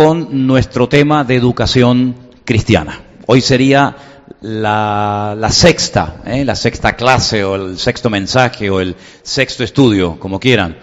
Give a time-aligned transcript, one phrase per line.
[0.00, 2.16] con nuestro tema de educación
[2.46, 3.02] cristiana.
[3.26, 3.94] Hoy sería
[4.40, 6.42] la, sexta, ¿eh?
[6.42, 10.78] la sexta clase o el sexto mensaje o el sexto estudio, como quieran.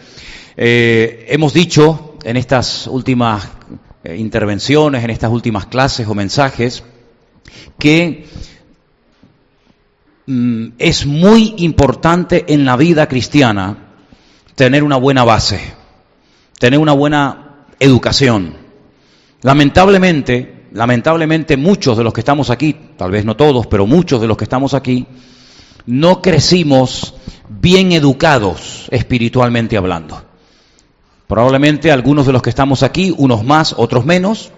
[0.56, 3.50] Eh, hemos dicho en estas últimas
[4.04, 6.84] eh, intervenciones, en estas últimas clases o mensajes,
[7.80, 8.28] que
[10.28, 13.78] mm, es muy importante en la vida cristiana
[14.54, 15.60] tener una buena base,
[16.60, 18.67] tener una buena educación.
[19.48, 24.28] Lamentablemente, lamentablemente muchos de los que estamos aquí, tal vez no todos, pero muchos de
[24.28, 25.08] los que estamos aquí,
[25.86, 27.14] no crecimos
[27.48, 30.22] bien educados espiritualmente hablando.
[31.28, 34.52] Probablemente algunos de los que estamos aquí, unos más, otros menos,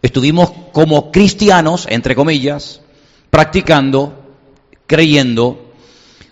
[0.00, 2.80] estuvimos como cristianos, entre comillas,
[3.28, 4.34] practicando,
[4.86, 5.74] creyendo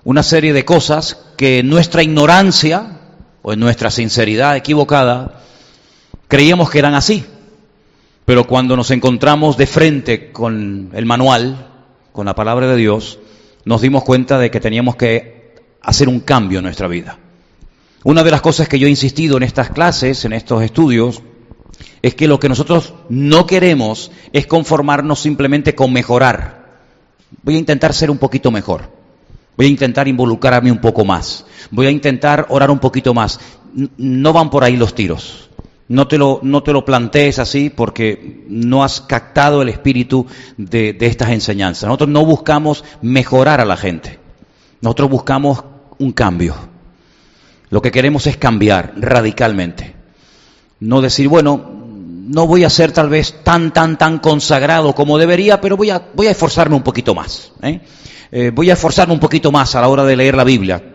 [0.05, 3.01] una serie de cosas que en nuestra ignorancia
[3.43, 5.43] o en nuestra sinceridad equivocada
[6.29, 7.27] creíamos que eran así.
[8.25, 11.69] Pero cuando nos encontramos de frente con el manual,
[12.13, 13.19] con la palabra de Dios,
[13.65, 17.19] nos dimos cuenta de que teníamos que hacer un cambio en nuestra vida.
[18.03, 21.23] Una de las cosas que yo he insistido en estas clases, en estos estudios,
[22.03, 26.81] es que lo que nosotros no queremos es conformarnos simplemente con mejorar.
[27.43, 28.91] Voy a intentar ser un poquito mejor.
[29.57, 31.47] Voy a intentar involucrarme un poco más.
[31.71, 33.41] Voy a intentar orar un poquito más.
[33.97, 35.51] No van por ahí los tiros.
[35.87, 40.27] No te lo, no te lo plantees así porque no has captado el espíritu
[40.57, 41.87] de, estas enseñanzas.
[41.87, 44.19] Nosotros no buscamos mejorar a la gente.
[44.81, 45.63] Nosotros buscamos
[45.99, 46.55] un cambio.
[47.69, 49.95] Lo que queremos es cambiar radicalmente.
[50.81, 51.85] No decir, bueno,
[52.27, 56.03] no voy a ser tal vez tan, tan, tan consagrado como debería, pero voy a,
[56.15, 57.53] voy a esforzarme un poquito más.
[57.63, 57.81] ¿eh?
[58.33, 60.94] Eh, voy a esforzarme un poquito más a la hora de leer la Biblia.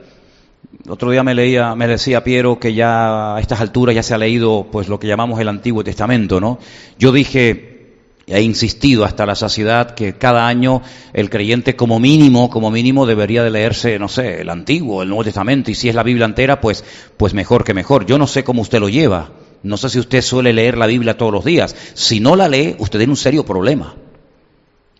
[0.89, 4.17] Otro día me leía, me decía Piero que ya a estas alturas ya se ha
[4.17, 6.57] leído pues lo que llamamos el Antiguo Testamento, ¿no?
[6.97, 7.93] Yo dije,
[8.25, 10.81] he insistido hasta la saciedad que cada año
[11.13, 15.23] el creyente como mínimo, como mínimo debería de leerse, no sé, el Antiguo, el Nuevo
[15.23, 16.83] Testamento, y si es la Biblia entera, pues,
[17.17, 18.07] pues mejor que mejor.
[18.07, 19.29] Yo no sé cómo usted lo lleva.
[19.61, 21.75] No sé si usted suele leer la Biblia todos los días.
[21.93, 23.93] Si no la lee, usted tiene un serio problema.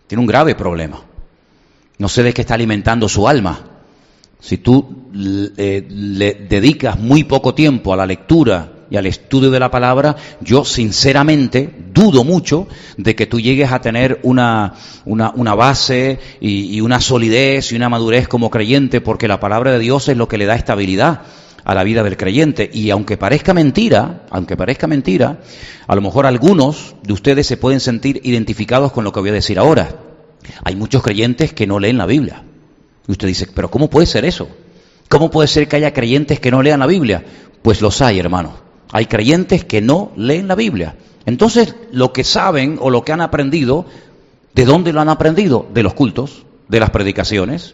[0.05, 1.01] Tiene un grave problema.
[1.97, 3.68] No sé de qué está alimentando su alma.
[4.39, 9.59] Si tú le, le dedicas muy poco tiempo a la lectura y al estudio de
[9.59, 12.67] la palabra, yo sinceramente dudo mucho
[12.97, 14.73] de que tú llegues a tener una,
[15.05, 19.79] una, base y, y una solidez y una madurez como creyente, porque la palabra de
[19.79, 21.21] Dios es lo que le da estabilidad
[21.63, 22.69] a la vida del creyente.
[22.71, 25.39] Y aunque parezca mentira, aunque parezca mentira,
[25.87, 29.33] a lo mejor algunos de ustedes se pueden sentir identificados con lo que voy a
[29.33, 29.89] decir ahora.
[30.63, 32.43] Hay muchos creyentes que no leen la Biblia.
[33.09, 34.47] Y usted dice, pero ¿cómo puede ser eso?
[35.09, 37.25] ¿Cómo puede ser que haya creyentes que no lean la Biblia?
[37.63, 38.53] Pues los hay, hermano.
[38.91, 40.95] Hay creyentes que no leen la Biblia.
[41.25, 43.87] Entonces, lo que saben o lo que han aprendido,
[44.53, 45.65] ¿de dónde lo han aprendido?
[45.73, 47.73] De los cultos, de las predicaciones.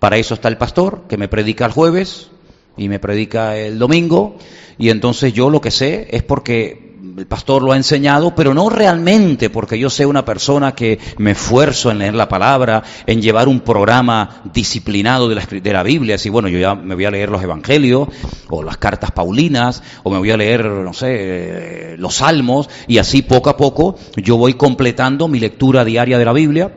[0.00, 2.28] Para eso está el pastor, que me predica el jueves
[2.76, 4.36] y me predica el domingo.
[4.76, 6.83] Y entonces yo lo que sé es porque
[7.16, 11.32] el pastor lo ha enseñado, pero no realmente porque yo sea una persona que me
[11.32, 16.16] esfuerzo en leer la palabra, en llevar un programa disciplinado de la, de la Biblia,
[16.16, 18.08] así bueno, yo ya me voy a leer los evangelios
[18.48, 23.22] o las cartas paulinas o me voy a leer, no sé, los salmos y así
[23.22, 26.72] poco a poco yo voy completando mi lectura diaria de la Biblia.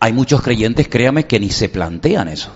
[0.00, 2.54] Hay muchos creyentes, créame, que ni se plantean eso.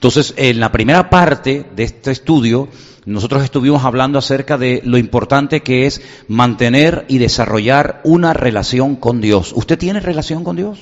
[0.00, 2.68] Entonces, en la primera parte de este estudio,
[3.04, 9.20] nosotros estuvimos hablando acerca de lo importante que es mantener y desarrollar una relación con
[9.20, 9.52] Dios.
[9.54, 10.78] ¿Usted tiene relación con Dios?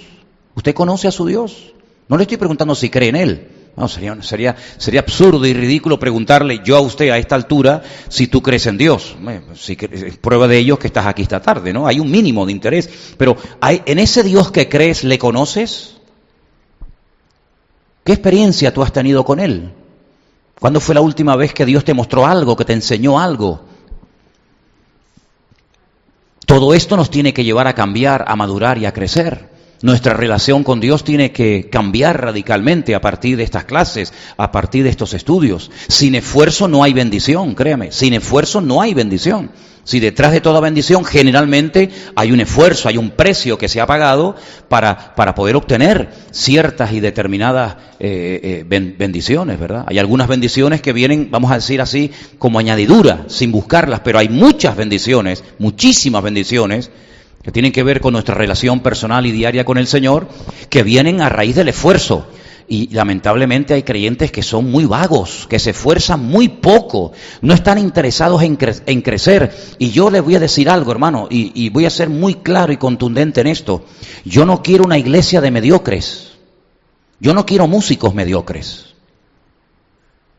[0.55, 1.73] ¿Usted conoce a su Dios?
[2.07, 3.49] No le estoy preguntando si cree en Él.
[3.77, 8.29] No, sería, sería, sería absurdo y ridículo preguntarle yo a usted a esta altura si
[8.29, 9.17] tú crees en Dios.
[9.57, 9.75] Si,
[10.21, 11.89] prueba de ello es que estás aquí esta tarde, ¿no?
[11.89, 12.89] Hay un mínimo de interés.
[13.17, 15.98] Pero hay, en ese Dios que crees, ¿le conoces?
[18.09, 19.71] ¿Qué experiencia tú has tenido con Él?
[20.59, 23.61] ¿Cuándo fue la última vez que Dios te mostró algo, que te enseñó algo?
[26.47, 29.51] Todo esto nos tiene que llevar a cambiar, a madurar y a crecer.
[29.83, 34.85] Nuestra relación con Dios tiene que cambiar radicalmente a partir de estas clases, a partir
[34.85, 35.71] de estos estudios.
[35.89, 37.93] Sin esfuerzo no hay bendición, créame.
[37.93, 39.51] Sin esfuerzo no hay bendición.
[39.89, 43.87] Si detrás de toda bendición generalmente hay un esfuerzo, hay un precio que se ha
[43.87, 44.37] pagado
[44.69, 49.87] para, para poder obtener ciertas y determinadas eh, eh, bendiciones, ¿verdad?
[49.89, 54.29] Hay algunas bendiciones que vienen, vamos a decir así, como añadidura, sin buscarlas, pero hay
[54.29, 56.91] muchas bendiciones, muchísimas bendiciones
[57.43, 60.29] que tienen que ver con nuestra relación personal y diaria con el Señor,
[60.69, 62.29] que vienen a raíz del esfuerzo.
[62.71, 67.79] Y lamentablemente hay creyentes que son muy vagos, que se esfuerzan muy poco, no están
[67.79, 69.57] interesados en, crecer.
[69.79, 72.77] Y yo les voy a decir algo, hermano, y, voy a ser muy claro y
[72.77, 73.87] contundente en esto.
[74.27, 76.33] Yo no quiero una iglesia de mediocres.
[77.21, 78.95] Yo no quiero músicos mediocres.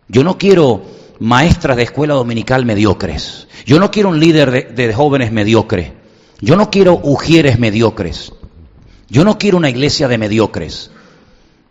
[0.07, 0.83] Yo no quiero
[1.19, 3.47] maestras de escuela dominical mediocres.
[3.65, 5.93] Yo no quiero un líder de, jóvenes mediocre.
[6.41, 8.33] Yo no quiero ujieres mediocres.
[9.09, 10.91] Yo no quiero una iglesia de mediocres.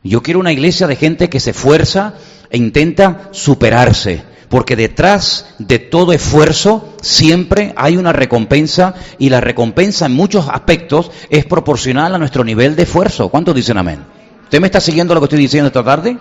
[0.02, 2.14] Yo quiero una iglesia de gente que se esfuerza
[2.50, 4.22] e intenta superarse.
[4.48, 11.10] Porque detrás de todo esfuerzo siempre hay una recompensa y la recompensa en muchos aspectos
[11.28, 13.28] es proporcional a nuestro nivel de esfuerzo.
[13.28, 14.00] ¿Cuántos dicen amén?
[14.44, 16.16] ¿Usted me está siguiendo lo que estoy diciendo esta tarde?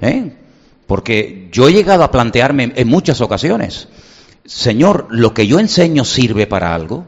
[0.00, 0.32] ¿Eh?
[0.86, 3.88] Porque yo he llegado a plantearme en muchas ocasiones,
[4.46, 7.06] Señor, lo que yo enseño sirve para algo.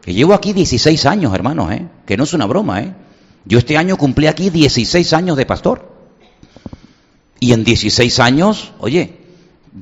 [0.00, 1.86] Que llevo aquí 16 años, hermanos, ¿eh?
[2.04, 2.80] que no es una broma.
[2.80, 2.94] ¿eh?
[3.44, 5.90] Yo este año cumplí aquí 16 años de pastor.
[7.40, 9.22] Y en 16 años, oye,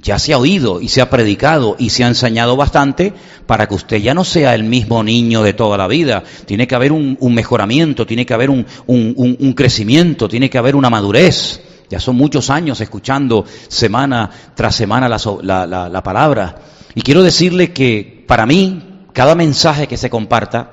[0.01, 3.13] ya se ha oído y se ha predicado y se ha enseñado bastante
[3.47, 6.23] para que usted ya no sea el mismo niño de toda la vida.
[6.47, 11.61] Tiene que haber un, mejoramiento, tiene que haber un, crecimiento, tiene que haber una madurez.
[11.91, 16.57] Ya son muchos años escuchando semana tras semana la, palabra.
[16.95, 20.71] Y quiero decirle que para mí, cada mensaje que se comparta,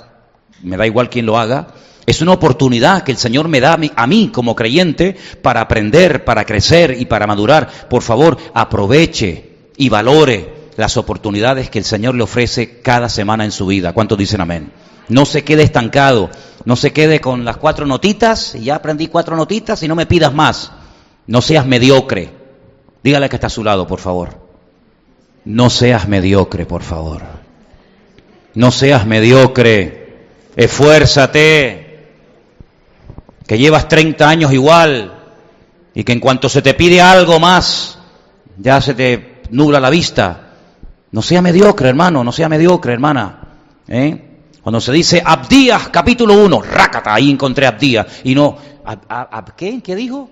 [0.62, 1.74] me da igual quién lo haga,
[2.07, 6.45] es una oportunidad que el Señor me da a mí, como creyente para aprender, para
[6.45, 7.69] crecer y para madurar.
[7.89, 13.51] Por favor, aproveche y valore las oportunidades que el Señor le ofrece cada semana en
[13.51, 13.92] su vida.
[13.92, 14.71] ¿Cuántos dicen amén?
[15.09, 16.30] No se quede estancado,
[16.63, 20.06] no se quede con las cuatro notitas, y ya aprendí cuatro notitas y no me
[20.06, 20.71] pidas más.
[21.27, 22.30] No seas mediocre.
[23.03, 24.30] Dígale que está a su lado, por favor.
[25.44, 27.21] No seas mediocre, por favor.
[28.53, 30.07] No seas mediocre.
[30.56, 31.87] Esfuérzate.
[33.48, 35.14] Que llevas 30 años igual
[35.96, 37.98] y que en cuanto se te pide algo más,
[38.58, 40.52] ya se te nubla la vista.
[41.12, 43.40] No sea mediocre, hermano, no sea mediocre, hermana.
[43.88, 44.28] ¿eh?
[44.62, 48.06] Cuando se dice Abdías, capítulo 1, rácata, ahí encontré Abdías.
[48.26, 49.82] Y no, ¿ab, qué?
[49.82, 50.30] ¿Qué dijo?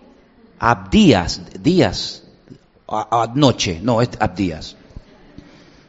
[0.59, 2.23] Abdías, días,
[3.33, 4.75] noche, no, es Abdías.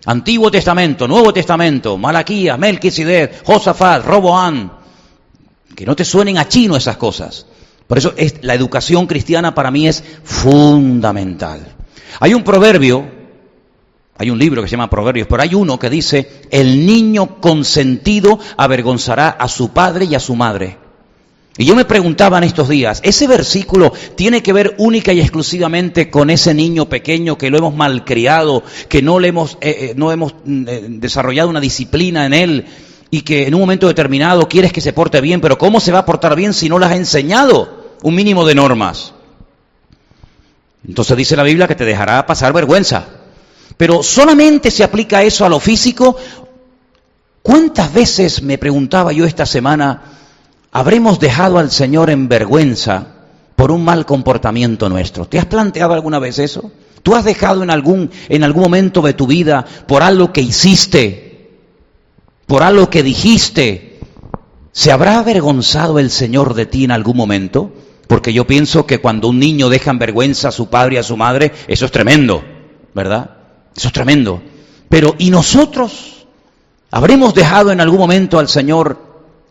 [0.07, 4.71] Antiguo Testamento, Nuevo Testamento, Malaquías, Melquisedec, Josafat, Roboán.
[5.77, 7.47] Que no te suenen a chino esas cosas.
[7.87, 11.75] Por eso es, la educación cristiana para mí es fundamental.
[12.19, 13.07] Hay un proverbio,
[14.17, 18.39] hay un libro que se llama Proverbios, pero hay uno que dice, el niño consentido
[18.57, 20.79] avergonzará a su padre y a su madre.
[21.59, 26.11] Y yo me preguntaba en estos días, ¿ese versículo tiene que ver única y exclusivamente
[26.11, 30.13] con ese niño pequeño que lo hemos malcriado, que no le hemos, eh, eh, no
[30.13, 32.67] hemos mm, eh, desarrollado una disciplina en él
[33.11, 36.01] y que en un momento determinado quieres que se porte bien, pero ¿cómo se va
[36.01, 39.13] a portar bien si no le has enseñado un mínimo de normas?
[40.87, 43.07] Entonces dice la Biblia que te dejará pasar vergüenza.
[43.77, 46.17] Pero solamente se aplica eso a lo físico.
[47.43, 50.03] ¿Cuántas veces me preguntaba yo esta semana,
[50.73, 53.07] habremos dejado al Señor en vergüenza
[53.57, 55.27] por un mal comportamiento nuestro.
[55.27, 56.71] ¿Te has planteado alguna vez eso?
[57.03, 61.26] ¿Tú has dejado en algún, en algún momento de tu vida por algo que hiciste,
[62.47, 64.01] por algo que dijiste?
[64.73, 67.73] ¿Se habrá avergonzado el Señor de ti en algún momento?
[68.07, 71.03] Porque yo pienso que cuando un niño deja en vergüenza a su padre y a
[71.03, 72.45] su madre, eso es tremendo,
[72.95, 73.31] ¿verdad?
[73.77, 74.43] Eso es tremendo.
[74.89, 76.27] Pero ¿y nosotros?
[76.91, 78.99] ¿Habremos dejado en algún momento al Señor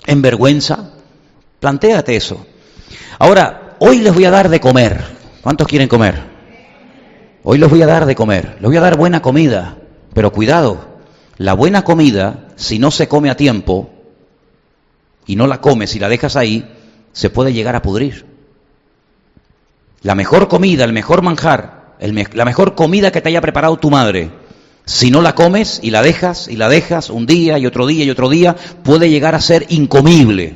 [0.06, 0.92] en vergüenza?
[1.60, 2.46] Plantéate eso.
[3.20, 5.04] Ahora, hoy les voy a dar de comer.
[5.42, 6.16] ¿Cuántos quieren comer?
[7.44, 8.58] Hoy les voy a dar de comer.
[8.60, 9.78] Les voy a dar buena comida.
[10.14, 10.95] Pero cuidado,
[11.38, 13.90] la buena comida, si no se come a tiempo
[15.26, 16.70] y no la comes y la dejas ahí,
[17.12, 18.26] se puede llegar a pudrir.
[20.02, 24.32] La mejor comida, el mejor manjar, la mejor comida que te haya preparado tu madre,
[24.86, 28.06] si no la comes y la dejas y la dejas un día y otro día
[28.06, 30.56] y otro día, puede llegar a ser incomible.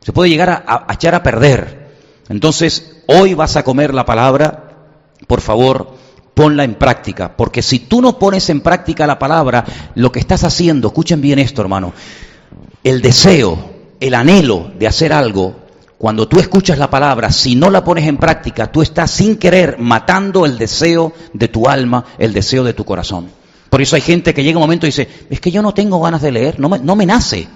[0.00, 1.90] Se puede llegar a, echar a perder.
[2.28, 4.86] Entonces, hoy vas a comer la palabra,
[5.26, 5.95] por favor,
[6.36, 9.64] ponla en práctica, porque si tú no pones en práctica la palabra,
[9.94, 11.94] lo que estás haciendo, escuchen bien esto, hermano,
[12.84, 13.58] el deseo,
[13.98, 15.56] el anhelo de hacer algo,
[15.96, 19.78] cuando tú escuchas la palabra, si no la pones en práctica, tú estás sin querer
[19.78, 23.30] matando el deseo de tu alma, el deseo de tu corazón.
[23.70, 25.98] Por eso hay gente que llega un momento y dice, es que yo no tengo
[26.02, 27.48] ganas de leer, no me, no me nace.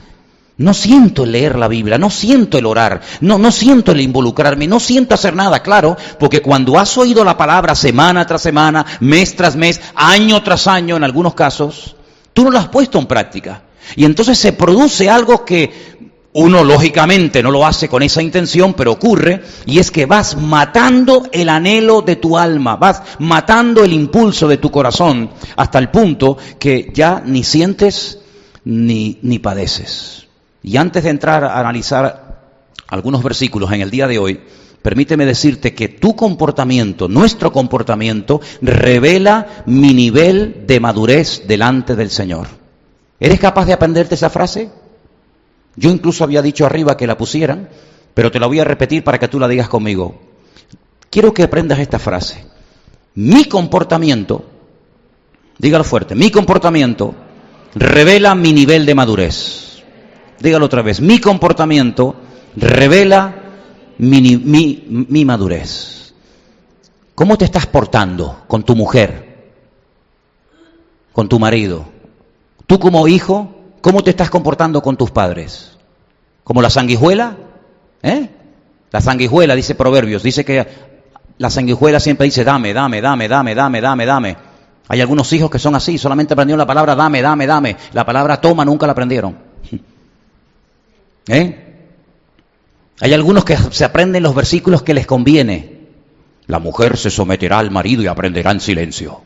[0.60, 4.66] No siento el leer la Biblia, no siento el orar, no, no siento el involucrarme,
[4.66, 9.34] no siento hacer nada, claro, porque cuando has oído la palabra semana tras semana, mes
[9.34, 11.96] tras mes, año tras año en algunos casos,
[12.34, 13.62] tú no la has puesto en práctica.
[13.96, 15.98] Y entonces se produce algo que
[16.34, 21.26] Uno lógicamente no lo hace con esa intención, pero ocurre, y es que vas matando
[21.32, 26.36] el anhelo de tu alma, vas matando el impulso de tu corazón hasta el punto
[26.58, 28.18] que ya ni sientes
[28.64, 30.29] ni, ni padeces.
[30.62, 32.40] Y antes de entrar a analizar
[32.88, 34.40] algunos versículos en el día de hoy,
[34.82, 42.48] permíteme decirte que tu comportamiento, nuestro comportamiento, revela mi nivel de madurez delante del Señor.
[43.18, 44.70] ¿Eres capaz de aprenderte esa frase?
[45.76, 47.68] Yo incluso había dicho arriba que la pusieran,
[48.14, 50.20] pero te la voy a repetir para que tú la digas conmigo.
[51.10, 52.44] Quiero que aprendas esta frase.
[53.14, 54.44] Mi comportamiento,
[55.58, 57.14] dígalo fuerte, mi comportamiento
[57.74, 59.69] revela mi nivel de madurez.
[60.40, 62.16] Dígalo otra vez, mi comportamiento
[62.56, 63.34] revela
[63.98, 66.14] mi, madurez.
[67.14, 69.52] ¿Cómo te estás portando con tu mujer?
[71.12, 71.84] ¿Con tu marido?
[72.66, 73.54] ¿Tú como hijo?
[73.82, 75.72] ¿Cómo te estás comportando con tus padres?
[76.42, 77.36] ¿Como la sanguijuela?
[78.02, 78.30] ¿Eh?
[78.90, 80.66] La sanguijuela, dice Proverbios, dice que
[81.36, 84.36] la sanguijuela siempre dice dame, dame, dame, dame, dame, dame, dame.
[84.88, 87.76] Hay algunos hijos que son así, solamente aprendieron la palabra dame, dame, dame.
[87.92, 89.36] La palabra toma nunca la aprendieron.
[91.30, 91.56] ¿Eh?
[93.00, 95.78] Hay algunos que se aprenden los versículos que les conviene.
[96.46, 99.22] La mujer se someterá al marido y aprenderá en silencio.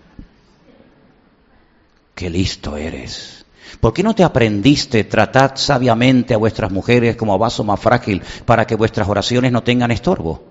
[2.15, 3.47] Qué listo eres.
[3.81, 8.23] ¿Por qué no te aprendiste tratad sabiamente a vuestras mujeres como a vaso más frágil
[8.45, 10.45] para que vuestras oraciones no tengan estorbo?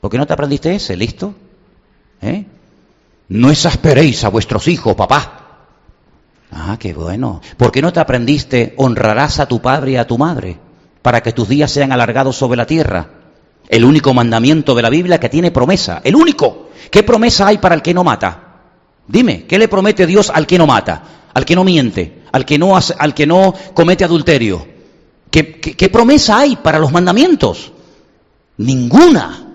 [0.00, 0.96] ¿Por qué no te aprendiste ese?
[0.96, 1.34] ¿Listo?
[2.20, 2.44] ¿Eh?
[3.28, 5.41] No exasperéis a vuestros hijos, papá.
[6.52, 7.40] Ah, qué bueno.
[7.56, 10.58] ¿Por qué no te aprendiste honrarás a tu padre y a tu madre
[11.00, 13.08] para que tus días sean alargados sobre la tierra?
[13.68, 16.00] El único mandamiento de la Biblia que tiene promesa.
[16.04, 16.68] El único.
[16.90, 18.48] ¿Qué promesa hay para el que no mata?
[19.08, 21.02] Dime, ¿qué le promete Dios al que no mata?
[21.34, 24.66] al que no miente, al que no, hace, al que no comete adulterio.
[25.30, 27.72] ¿Qué, promesa hay para los mandamientos?
[28.58, 29.54] Ninguna,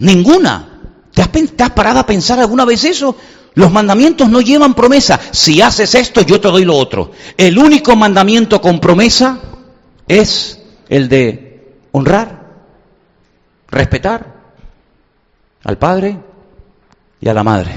[0.00, 0.80] ninguna.
[1.14, 3.16] ¿Te has, ¿Te has parado a pensar alguna vez eso?
[3.58, 5.18] Los mandamientos no llevan promesa.
[5.32, 7.10] Si haces esto, yo te doy lo otro.
[7.36, 9.40] El único mandamiento con promesa
[10.06, 12.52] es el de honrar,
[13.68, 14.52] respetar
[15.64, 16.18] al Padre
[17.20, 17.72] y a la Madre.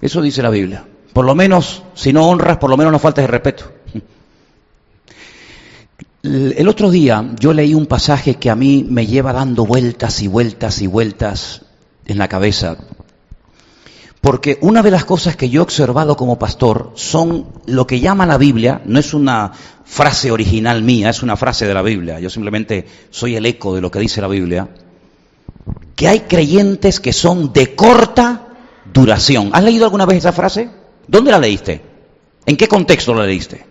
[0.00, 0.86] Eso dice la Biblia.
[1.12, 3.70] Por lo menos, si no honras, por lo menos no faltes de respeto.
[6.22, 10.28] El otro día yo leí un pasaje que a mí me lleva dando vueltas y
[10.28, 11.66] vueltas y vueltas
[12.06, 12.78] en la cabeza.
[14.20, 18.26] Porque una de las cosas que yo he observado como pastor son lo que llama
[18.26, 19.52] la Biblia, no es una
[19.84, 23.80] frase original mía, es una frase de la Biblia, yo simplemente soy el eco de
[23.80, 24.68] lo que dice la Biblia,
[25.94, 28.48] que hay creyentes que son de corta
[28.92, 29.50] duración.
[29.52, 30.68] ¿Has leído alguna vez esa frase?
[31.06, 31.80] ¿Dónde la leíste?
[32.44, 33.66] ¿En qué contexto la leíste?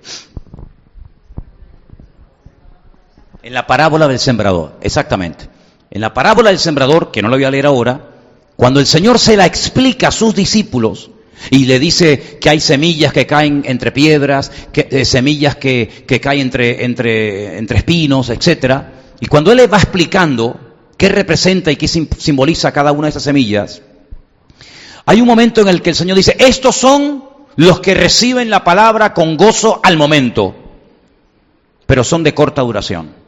[3.44, 5.50] En la parábola del sembrador, exactamente.
[5.90, 8.17] En la parábola del sembrador, que no la voy a leer ahora,
[8.58, 11.12] cuando el Señor se la explica a sus discípulos
[11.52, 16.42] y le dice que hay semillas que caen entre piedras, que, eh, semillas que, caen
[16.42, 18.82] entre, entre, entre espinos, etc.
[19.22, 20.60] Y cuando Él le va explicando
[20.98, 23.84] qué representa y qué simboliza cada una de esas semillas,
[25.06, 27.26] hay un momento en el que el Señor dice, estos son
[27.58, 30.56] los que reciben la palabra con gozo al momento,
[31.86, 33.27] pero son de corta duración.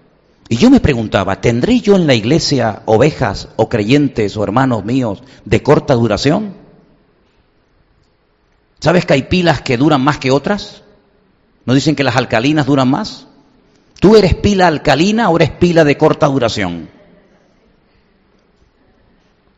[0.52, 5.22] Y yo me preguntaba, ¿tendré yo en la iglesia ovejas o creyentes o hermanos míos
[5.46, 6.56] de corta duración?
[8.80, 10.82] ¿Sabes que hay pilas que duran más que otras?
[11.66, 13.28] ¿No dicen que las alcalinas duran más?
[14.00, 16.90] ¿Tú eres pila alcalina o eres pila de corta duración?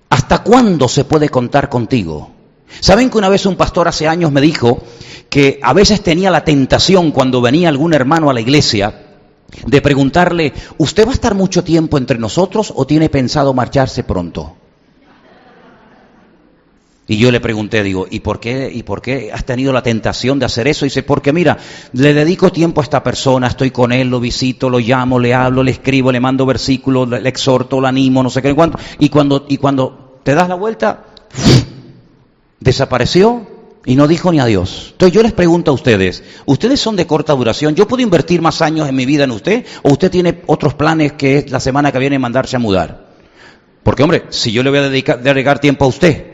[0.10, 2.32] ¿Hasta cuándo se puede contar contigo?
[2.82, 4.84] ¿Saben que una vez un pastor hace años me dijo
[5.30, 9.11] que a veces tenía la tentación cuando venía algún hermano a la iglesia
[9.66, 14.56] de preguntarle, ¿usted va a estar mucho tiempo entre nosotros o tiene pensado marcharse pronto?
[17.08, 20.40] Y yo le pregunté, digo, ¿y por qué, y por qué has tenido la tentación
[20.40, 20.86] de hacer eso?
[20.86, 21.58] Y dice, porque mira,
[21.92, 25.62] le dedico tiempo a esta persona, estoy con él, lo visito, lo llamo, le hablo,
[25.62, 28.80] le escribo, le mando versículos, le, exhorto, lo animo, no sé qué, cuánto.
[29.00, 31.08] Y cuando, y cuando te das la vuelta,
[32.62, 33.46] desapareció
[33.86, 34.90] y no dijo ni adiós.
[34.92, 37.76] Entonces yo les pregunto a ustedes, ¿ustedes son de corta duración?
[37.76, 39.66] ¿Yo puedo invertir más años en mi vida en usted?
[39.82, 43.10] ¿O usted tiene otros planes que es la semana que viene mandarse a mudar?
[43.84, 46.26] Porque hombre, si yo le voy a dedicar, dedicar tiempo a usted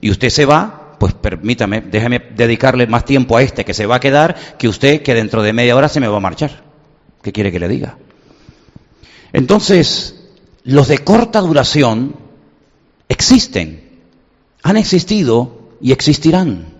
[0.00, 3.96] y usted se va, pues permítame, déjeme dedicarle más tiempo a este que se va
[3.96, 6.62] a quedar que usted que dentro de media hora se me va a marchar.
[7.22, 7.98] ¿Qué quiere que le diga?
[9.32, 10.28] Entonces,
[10.62, 12.14] los de corta duración
[13.08, 14.00] existen,
[14.62, 16.71] han existido y existirán.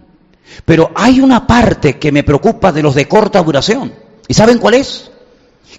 [0.64, 3.92] Pero hay una parte que me preocupa de los de corta duración.
[4.28, 5.12] ¿Y saben cuál es?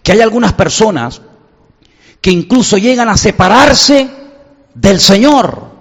[0.03, 1.21] que hay algunas personas
[2.21, 4.09] que incluso llegan a separarse
[4.73, 5.71] del Señor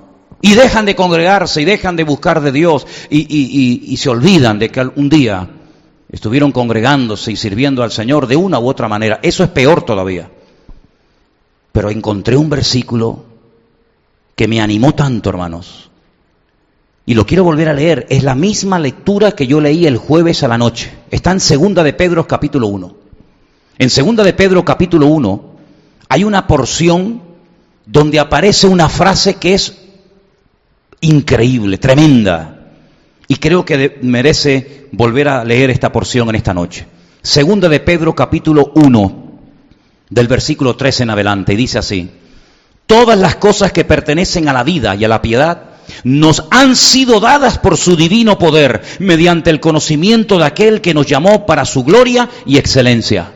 [0.40, 4.80] y dejan de congregarse y dejan de buscar de Dios y, se olvidan de que
[4.80, 5.48] un día
[6.10, 9.20] estuvieron congregándose y sirviendo al Señor de una u otra manera.
[9.22, 10.30] Eso es peor todavía.
[11.70, 13.24] Pero encontré un versículo
[14.34, 15.90] que me animó tanto, hermanos.
[17.04, 18.06] Y lo quiero volver a leer.
[18.10, 20.92] Es la misma lectura que yo leí el jueves a la noche.
[21.10, 22.96] Está en Segunda de Pedro capítulo 1.
[23.78, 25.52] En Segunda de Pedro capítulo 1
[26.08, 27.22] hay una porción
[27.86, 29.76] donde aparece una frase que es
[31.00, 32.68] increíble, tremenda.
[33.26, 36.86] Y creo que merece volver a leer esta porción en esta noche.
[37.22, 39.32] Segunda de Pedro capítulo 1,
[40.10, 42.10] del versículo 3 en adelante, y dice así,
[42.86, 45.71] todas las cosas que pertenecen a la vida y a la piedad
[46.04, 51.06] nos han sido dadas por su divino poder, mediante el conocimiento de aquel que nos
[51.06, 53.32] llamó para su gloria y excelencia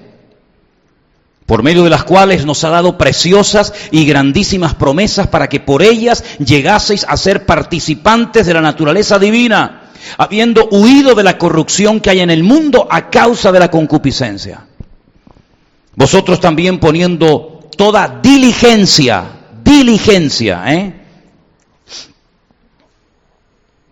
[1.46, 5.82] por medio de las cuales nos ha dado preciosas y grandísimas promesas para que por
[5.82, 12.10] ellas llegaseis a ser participantes de la naturaleza divina, habiendo huido de la corrupción que
[12.10, 14.66] hay en el mundo a causa de la concupiscencia.
[15.94, 19.24] Vosotros también poniendo toda diligencia,
[19.62, 21.05] diligencia, ¿eh?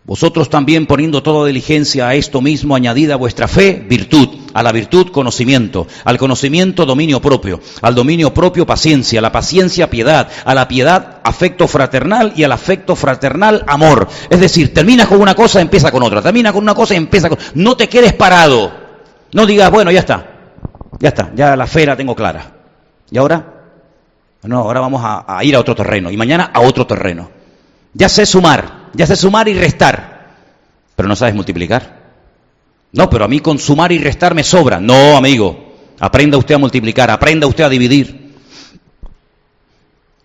[0.07, 4.71] Vosotros también poniendo toda diligencia a esto mismo, añadida a vuestra fe, virtud, a la
[4.71, 10.55] virtud conocimiento, al conocimiento dominio propio, al dominio propio paciencia, a la paciencia piedad, a
[10.55, 14.07] la piedad afecto fraternal y al afecto fraternal amor.
[14.29, 17.39] Es decir, terminas con una cosa, empieza con otra, termina con una cosa empieza con...
[17.55, 18.75] No te quedes parado,
[19.33, 20.27] no digas, bueno, ya está,
[21.01, 22.53] ya está, ya la fe la tengo clara.
[23.11, 23.55] ¿Y ahora?
[24.43, 27.31] No, ahora vamos a, a ir a otro terreno y mañana a otro terreno.
[27.95, 30.35] Ya sé sumar, ya sé sumar y restar,
[30.97, 32.03] pero no sabes multiplicar.
[32.93, 34.79] No, pero a mí con sumar y restar me sobra.
[34.79, 38.33] No, amigo, aprenda usted a multiplicar, aprenda usted a dividir.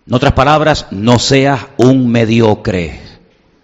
[0.06, 3.00] En otras palabras, no seas un mediocre.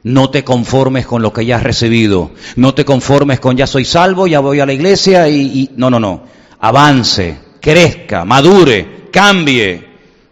[0.02, 2.30] No te conformes con lo que ya has recibido.
[2.56, 5.98] No te conformes con ya soy salvo, ya voy a la iglesia y, no, no,
[5.98, 6.22] no.
[6.60, 9.84] Avance, crezca, madure, cambie.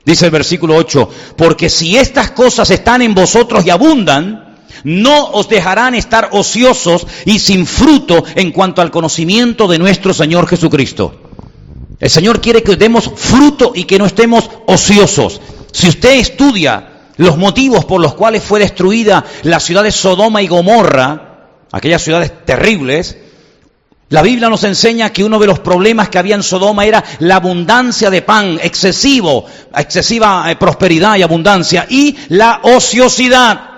[0.04, 4.43] Dice el versículo 8, porque si estas cosas están en vosotros y abundan,
[4.84, 10.46] no os dejarán estar ociosos y sin fruto en cuanto al conocimiento de nuestro Señor
[10.46, 11.20] Jesucristo.
[11.98, 15.40] El Señor quiere que demos fruto y que no estemos ociosos.
[15.72, 20.48] Si usted estudia los motivos por los cuales fue destruida la ciudad de Sodoma y
[20.48, 23.16] Gomorra, aquellas ciudades terribles,
[24.10, 27.36] la Biblia nos enseña que uno de los problemas que había en Sodoma era la
[27.36, 33.73] abundancia de pan, excesivo, excesiva eh, prosperidad y abundancia, y la ociosidad.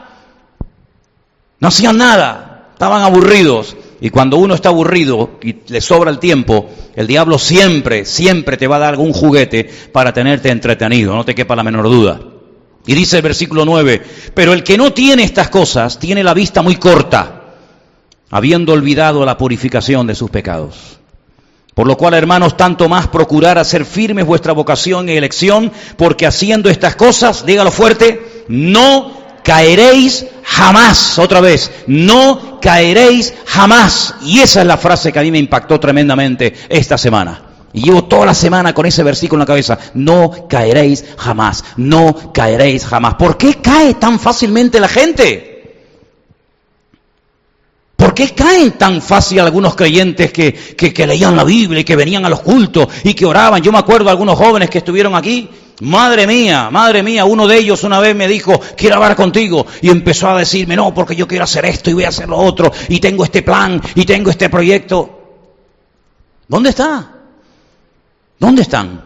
[1.61, 3.77] No hacían nada, estaban aburridos.
[4.01, 8.66] Y cuando uno está aburrido y le sobra el tiempo, el diablo siempre, siempre te
[8.66, 12.21] va a dar algún juguete para tenerte entretenido, no te quepa la menor duda.
[12.87, 14.03] Y dice el versículo 9,
[14.35, 17.55] pero el que no tiene estas cosas tiene la vista muy corta,
[18.31, 21.01] habiendo olvidado la purificación de sus pecados.
[21.75, 26.71] Por lo cual, hermanos, tanto más procurar hacer firmes vuestra vocación y elección, porque haciendo
[26.71, 34.17] estas cosas, dígalo fuerte, no caeréis jamás, otra vez, no caeréis jamás.
[34.23, 37.43] Y esa es la frase que a mí me impactó tremendamente esta semana.
[37.73, 39.79] Y llevo toda la semana con ese versículo en la cabeza.
[39.95, 43.15] No caeréis jamás, no caeréis jamás.
[43.15, 45.53] ¿Por qué cae tan fácilmente la gente?
[47.95, 51.95] ¿Por qué caen tan fácil algunos creyentes que, que, que, leían la Biblia y que
[51.95, 53.63] venían a los cultos y que oraban?
[53.63, 55.49] Yo me acuerdo de algunos jóvenes que estuvieron aquí
[55.81, 59.67] Madre mía, madre mía, uno de ellos una vez me dijo, quiero hablar contigo.
[59.83, 62.39] Y empezó a decirme, no, porque yo quiero hacer esto y voy a hacer lo
[62.39, 62.73] otro.
[62.89, 65.11] Y tengo este plan y tengo este proyecto.
[66.49, 67.12] ¿Dónde está?
[68.39, 69.05] ¿Dónde están?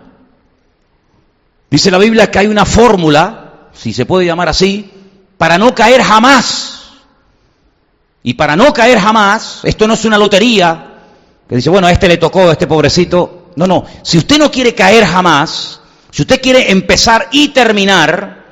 [1.71, 4.91] Dice la Biblia que hay una fórmula, si se puede llamar así,
[5.39, 6.93] para no caer jamás.
[8.23, 10.99] Y para no caer jamás, esto no es una lotería,
[11.49, 13.51] que dice, bueno, a este le tocó, a este pobrecito.
[13.57, 15.80] No, no, si usted no quiere caer jamás,
[16.11, 18.45] si usted quiere empezar y terminar,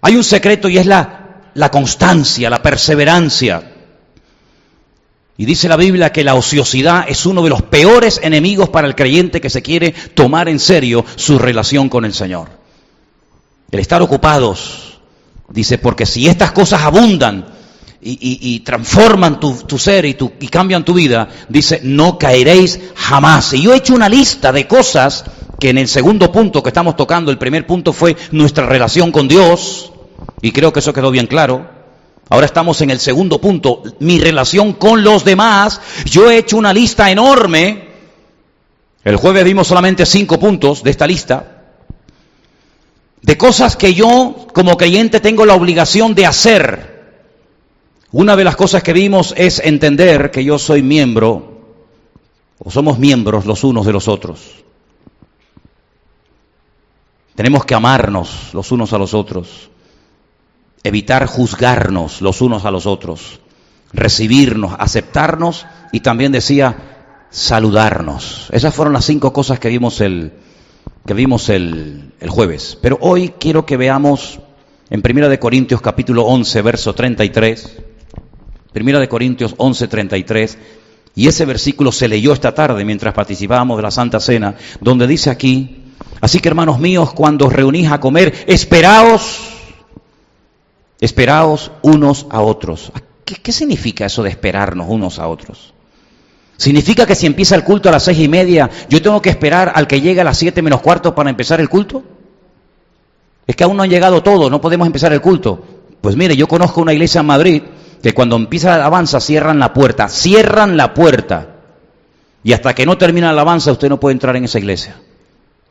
[0.00, 3.72] hay un secreto y es la, la constancia, la perseverancia.
[5.36, 8.94] Y dice la Biblia que la ociosidad es uno de los peores enemigos para el
[8.94, 12.50] creyente que se quiere tomar en serio su relación con el Señor.
[13.70, 15.00] El estar ocupados,
[15.48, 17.46] dice, porque si estas cosas abundan
[18.00, 23.54] y, transforman tu, ser y, y cambian tu vida, dice, no caeréis jamás.
[23.54, 25.24] Y yo he hecho una lista de cosas
[25.58, 29.28] que en el segundo punto que estamos tocando, el primer punto fue nuestra relación con
[29.28, 29.92] Dios,
[30.42, 31.68] y creo que eso quedó bien claro.
[32.28, 35.80] Ahora estamos en el segundo punto, mi relación con los demás.
[36.06, 37.88] Yo he hecho una lista enorme
[39.04, 41.54] El jueves vimos solamente cinco puntos de esta lista
[43.24, 46.94] de cosas que yo como creyente tengo la obligación de hacer.
[48.12, 51.62] Una de las cosas que vimos es entender que yo soy miembro,
[52.58, 54.63] o somos miembros los unos de los otros.
[57.34, 59.70] Tenemos que amarnos los unos a los otros,
[60.82, 63.40] evitar juzgarnos los unos a los otros,
[63.92, 68.48] recibirnos, aceptarnos y también decía saludarnos.
[68.52, 70.32] Esas fueron las cinco cosas que vimos el,
[71.06, 72.78] que vimos el, el jueves.
[72.80, 74.38] Pero hoy quiero que veamos
[74.90, 77.82] en Primera de Corintios capítulo 11, verso 33.
[78.74, 80.58] Primera Corintios 11, 33.
[81.14, 85.30] Y ese versículo se leyó esta tarde mientras participábamos de la Santa Cena, donde dice
[85.30, 85.83] aquí,
[86.24, 89.40] Así que hermanos míos, cuando os reunís a comer, esperaos,
[90.98, 92.92] esperaos unos a otros.
[93.26, 95.74] ¿Qué, ¿Qué, significa eso de esperarnos unos a otros?
[96.56, 99.72] ¿Significa que si empieza el culto a las seis y media, yo tengo que esperar
[99.74, 102.02] al que llegue a las siete menos cuarto para empezar el culto?
[103.46, 105.62] Es que aún no han llegado todos, no podemos empezar el culto.
[106.00, 107.62] Pues mire, yo conozco una iglesia en Madrid
[108.02, 111.56] que cuando empieza la alabanza cierran la puerta, cierran la puerta.
[112.42, 114.96] Y hasta que no termina la alabanza usted no puede entrar en esa iglesia.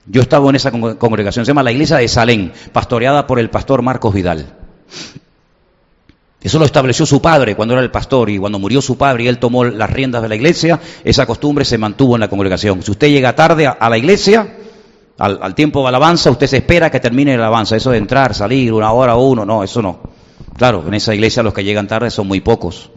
[0.05, 3.81] Yo estaba en esa congregación, se llama la iglesia de Salén, pastoreada por el pastor
[3.81, 4.53] Marcos Vidal.
[6.41, 9.27] Eso lo estableció su padre cuando era el pastor y cuando murió su padre y
[9.29, 12.83] él tomó las riendas de la iglesia, esa costumbre se mantuvo en la congregación.
[12.83, 14.57] Si usted llega tarde a, la iglesia,
[15.17, 17.77] al, al, tiempo de alabanza, usted se espera que termine la alabanza.
[17.77, 20.01] Eso de entrar, salir, una hora o uno, no, eso no.
[20.57, 22.91] Claro, en esa iglesia los que llegan tarde son muy pocos.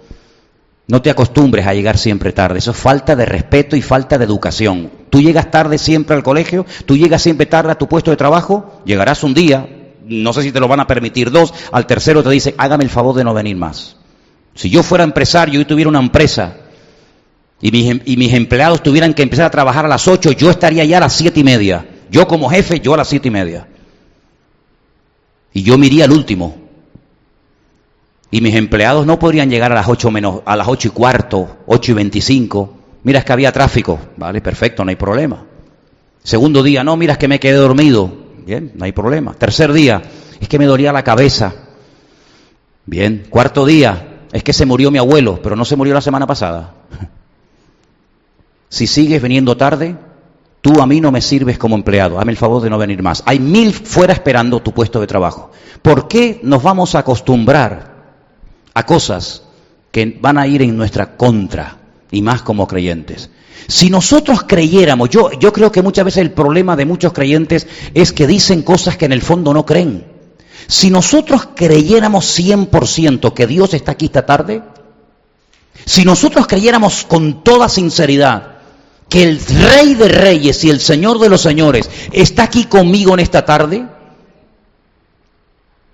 [0.88, 4.24] No te acostumbres a llegar siempre tarde, eso es falta de respeto y falta de
[4.24, 4.90] educación.
[5.16, 8.82] Tú llegas tarde siempre al colegio, tú llegas siempre tarde a tu puesto de trabajo,
[8.84, 9.66] llegarás un día,
[10.04, 12.90] no sé si te lo van a permitir dos, al tercero te dice, hágame el
[12.90, 13.96] favor de no venir más.
[14.54, 16.58] Si yo fuera empresario y tuviera una empresa
[17.62, 20.50] y mis, em, y mis empleados tuvieran que empezar a trabajar a las ocho, yo
[20.50, 21.88] estaría ya a las siete y media.
[22.10, 23.66] Yo como jefe, yo a las siete y media.
[25.54, 26.58] Y yo me al último,
[28.30, 31.56] y mis empleados no podrían llegar a las 8 menos, a las ocho y cuarto,
[31.66, 32.75] ocho y veinticinco.
[33.06, 34.00] Mira, es que había tráfico.
[34.16, 35.44] Vale, perfecto, no hay problema.
[36.24, 38.12] Segundo día, no, mira, es que me quedé dormido.
[38.44, 39.32] Bien, no hay problema.
[39.34, 40.02] Tercer día,
[40.40, 41.54] es que me dolía la cabeza.
[42.84, 43.24] Bien.
[43.30, 46.74] Cuarto día, es que se murió mi abuelo, pero no se murió la semana pasada.
[48.68, 49.96] Si sigues viniendo tarde,
[50.60, 52.18] tú a mí no me sirves como empleado.
[52.18, 53.22] Hazme el favor de no venir más.
[53.24, 55.52] Hay mil fuera esperando tu puesto de trabajo.
[55.80, 57.94] ¿Por qué nos vamos a acostumbrar
[58.74, 59.44] a cosas
[59.92, 63.30] que van a ir en nuestra contra, y más como creyentes.
[63.68, 68.12] Si nosotros creyéramos, yo, yo creo que muchas veces el problema de muchos creyentes es
[68.12, 70.04] que dicen cosas que en el fondo no creen.
[70.68, 74.62] Si nosotros creyéramos 100% que Dios está aquí esta tarde,
[75.84, 78.56] si nosotros creyéramos con toda sinceridad
[79.08, 83.20] que el Rey de Reyes y el Señor de los Señores está aquí conmigo en
[83.20, 83.86] esta tarde,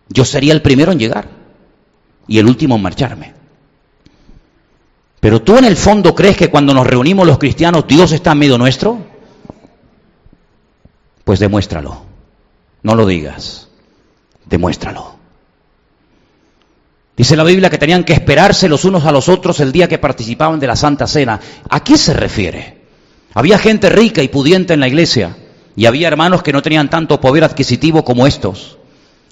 [0.08, 1.28] yo sería el primero en llegar
[2.26, 3.41] y el último en marcharme.
[5.22, 8.38] Pero tú en el fondo crees que cuando nos reunimos los cristianos Dios está en
[8.38, 8.98] medio nuestro?
[11.22, 12.02] Pues demuéstralo.
[12.82, 13.68] No lo digas.
[14.46, 15.14] Demuéstralo.
[17.16, 19.98] Dice la Biblia que tenían que esperarse los unos a los otros el día que
[19.98, 21.38] participaban de la Santa Cena.
[21.68, 22.82] ¿A qué se refiere?
[23.32, 25.36] Había gente rica y pudiente en la iglesia
[25.76, 28.76] y había hermanos que no tenían tanto poder adquisitivo como estos.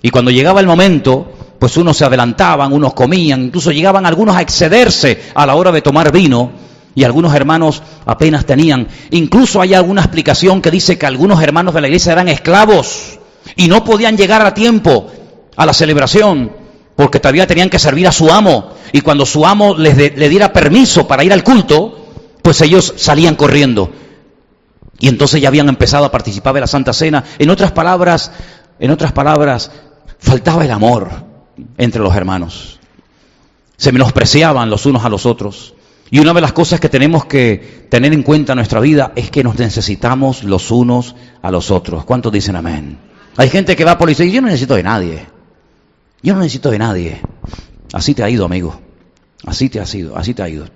[0.02, 4.40] Y cuando llegaba el momento, pues unos se adelantaban, unos comían, incluso llegaban algunos a
[4.40, 6.52] excederse a la hora de tomar vino
[6.94, 8.88] y algunos hermanos apenas tenían.
[9.10, 13.18] Incluso hay alguna explicación que dice que algunos hermanos de la iglesia eran esclavos
[13.56, 15.08] y no podían llegar a tiempo
[15.54, 16.50] a la celebración
[16.96, 20.54] porque todavía tenían que servir a su amo y cuando su amo les le diera
[20.54, 22.06] permiso para ir al culto,
[22.40, 23.92] pues ellos salían corriendo.
[24.98, 27.22] Y entonces ya habían empezado a participar de la Santa Cena.
[27.38, 28.32] En otras palabras,
[28.78, 29.70] en otras palabras,
[30.18, 31.29] faltaba el amor
[31.78, 32.78] entre los hermanos.
[33.76, 35.74] Se menospreciaban los unos a los otros.
[36.10, 39.30] Y una de las cosas que tenemos que tener en cuenta en nuestra vida es
[39.30, 42.04] que nos necesitamos los unos a los otros.
[42.04, 42.98] ¿Cuántos dicen amén?
[43.36, 45.26] Hay gente que va policía y yo no necesito de nadie.
[46.22, 47.20] Yo no necesito de nadie.
[47.92, 48.80] Así te ha ido, amigo.
[49.46, 50.66] Así te ha sido, así te ha ido.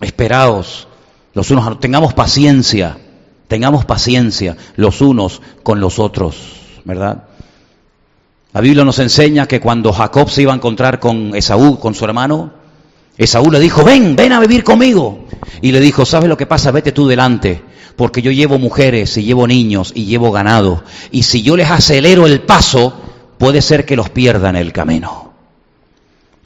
[0.00, 0.88] Esperaos
[1.34, 2.96] los unos a los tengamos paciencia.
[3.48, 7.24] Tengamos paciencia los unos con los otros, ¿verdad?
[8.56, 12.06] La Biblia nos enseña que cuando Jacob se iba a encontrar con Esaú, con su
[12.06, 12.54] hermano,
[13.18, 15.26] Esaú le dijo, ven, ven a vivir conmigo.
[15.60, 16.70] Y le dijo, ¿sabes lo que pasa?
[16.70, 17.62] Vete tú delante,
[17.96, 20.82] porque yo llevo mujeres y llevo niños y llevo ganado.
[21.10, 22.98] Y si yo les acelero el paso,
[23.36, 25.34] puede ser que los pierdan el camino.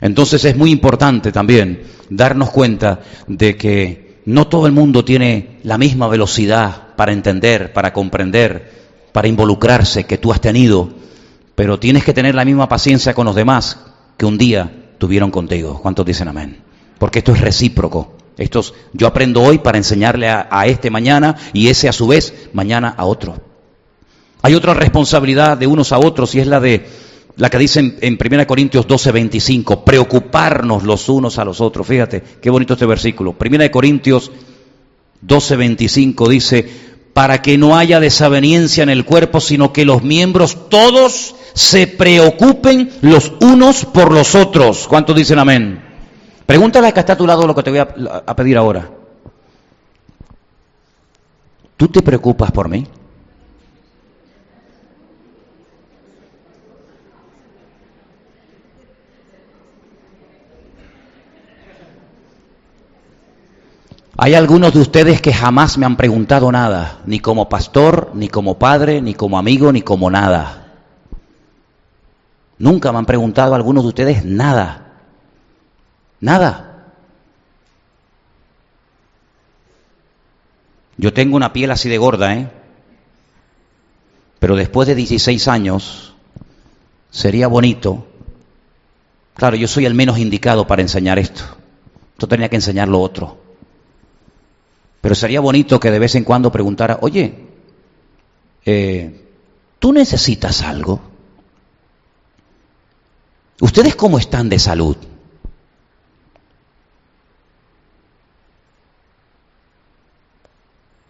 [0.00, 5.78] Entonces es muy importante también darnos cuenta de que no todo el mundo tiene la
[5.78, 8.72] misma velocidad para entender, para comprender,
[9.12, 10.98] para involucrarse que tú has tenido,
[11.54, 13.78] pero tienes que tener la misma paciencia con los demás
[14.16, 15.80] que un día tuvieron contigo.
[15.80, 16.62] ¿Cuántos dicen amén?
[16.98, 18.16] Porque esto es recíproco.
[18.36, 22.94] Esto yo aprendo hoy para enseñarle a, este mañana y ese a su vez mañana
[22.96, 23.36] a otro.
[24.42, 26.86] Hay otra responsabilidad de unos a otros y es la de
[27.36, 31.86] la que dice en, 1 Corintios 12, 25, preocuparnos los unos a los otros.
[31.86, 33.36] Fíjate, qué bonito este versículo.
[33.38, 34.30] 1 Corintios
[35.20, 40.68] 12, 25 dice, para que no haya desaveniencia en el cuerpo, sino que los miembros
[40.68, 44.86] todos se preocupen los unos por los otros.
[44.88, 45.82] ¿Cuántos dicen amén?
[46.46, 48.90] Pregúntale que está a tu lado lo que te voy a pedir ahora.
[51.76, 52.86] ¿Tú te preocupas por mí?
[64.22, 68.58] Hay algunos de ustedes que jamás me han preguntado nada, ni como pastor, ni como
[68.58, 70.74] padre, ni como amigo, ni como nada.
[72.58, 74.92] Nunca me han preguntado algunos de ustedes nada.
[76.20, 76.84] Nada.
[80.98, 82.50] Yo tengo una piel así de gorda, ¿eh?
[84.38, 86.12] Pero después de 16 años,
[87.10, 88.06] sería bonito.
[89.32, 91.42] Claro, yo soy el menos indicado para enseñar esto.
[92.12, 93.49] Esto tenía que enseñarlo otro.
[95.00, 97.34] Pero sería bonito que de vez en cuando preguntara, oye,
[98.64, 99.28] eh,
[99.78, 101.00] ¿tú necesitas algo?
[103.60, 104.96] ¿Ustedes cómo están de salud?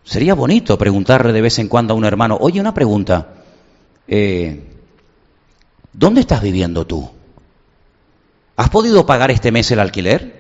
[0.05, 3.35] Sería bonito preguntarle de vez en cuando a un hermano, oye, una pregunta,
[4.09, 4.61] eh,
[5.93, 7.09] ¿dónde estás viviendo tú?
[8.57, 10.40] ¿Has podido pagar este mes el alquiler?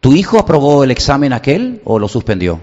[0.00, 2.60] ¿Tu hijo aprobó el examen aquel o lo suspendió?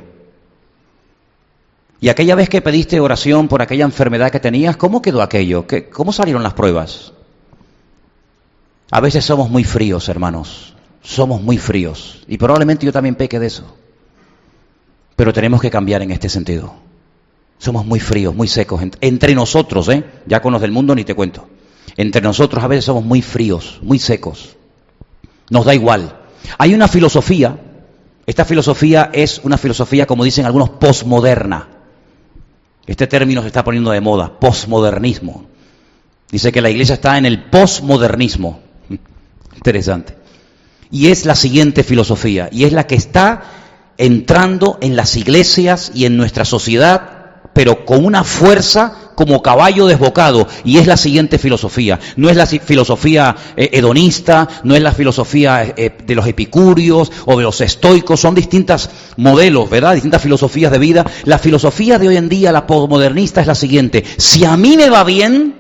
[2.00, 5.66] Y aquella vez que pediste oración por aquella enfermedad que tenías, ¿cómo quedó aquello?
[5.92, 7.14] ¿Cómo salieron las pruebas?
[8.92, 10.76] A veces somos muy fríos, hermanos.
[11.02, 12.24] Somos muy fríos.
[12.28, 13.76] Y probablemente yo también peque de eso.
[15.16, 16.74] Pero tenemos que cambiar en este sentido.
[17.58, 18.82] Somos muy fríos, muy secos.
[19.02, 20.04] Entre nosotros, ¿eh?
[20.28, 21.48] Ya con los del mundo ni te cuento.
[21.96, 24.56] Entre nosotros a veces somos muy fríos, muy secos.
[25.50, 26.17] Nos da igual.
[26.58, 27.58] Hay una filosofía,
[28.26, 31.68] esta filosofía es una filosofía, como dicen algunos, posmoderna.
[32.86, 35.46] Este término se está poniendo de moda, posmodernismo.
[36.30, 38.60] Dice que la iglesia está en el posmodernismo.
[39.56, 40.18] Interesante.
[40.92, 43.44] Y es la siguiente filosofía, y es la que está
[43.98, 50.48] entrando en las iglesias y en nuestra sociedad, pero con una fuerza como caballo desbocado.
[50.64, 52.00] Y es la siguiente filosofía.
[52.18, 57.12] No es la filosofía eh, hedonista, no es la filosofía eh, eh, de los epicúreos
[57.26, 58.20] o de los estoicos.
[58.20, 59.96] Son distintos modelos, ¿verdad?
[59.96, 61.04] Distintas filosofías de vida.
[61.24, 64.04] La filosofía de hoy en día, la postmodernista, es la siguiente.
[64.18, 65.56] Si a mí me va bien,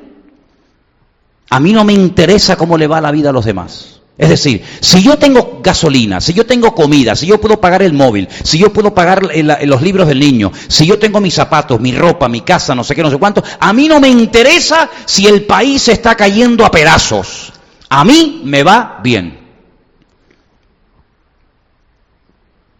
[1.49, 3.96] a mí no me interesa cómo le va la vida a los demás.
[4.17, 7.93] Es decir, si yo tengo gasolina, si yo tengo comida, si yo puedo pagar el
[7.93, 11.91] móvil, si yo puedo pagar los libros del niño, si yo tengo mis zapatos, mi
[11.91, 15.27] ropa, mi casa, no sé qué, no sé cuánto, a mí no me interesa si
[15.27, 17.53] el país está cayendo a pedazos.
[17.89, 19.39] A mí me va bien.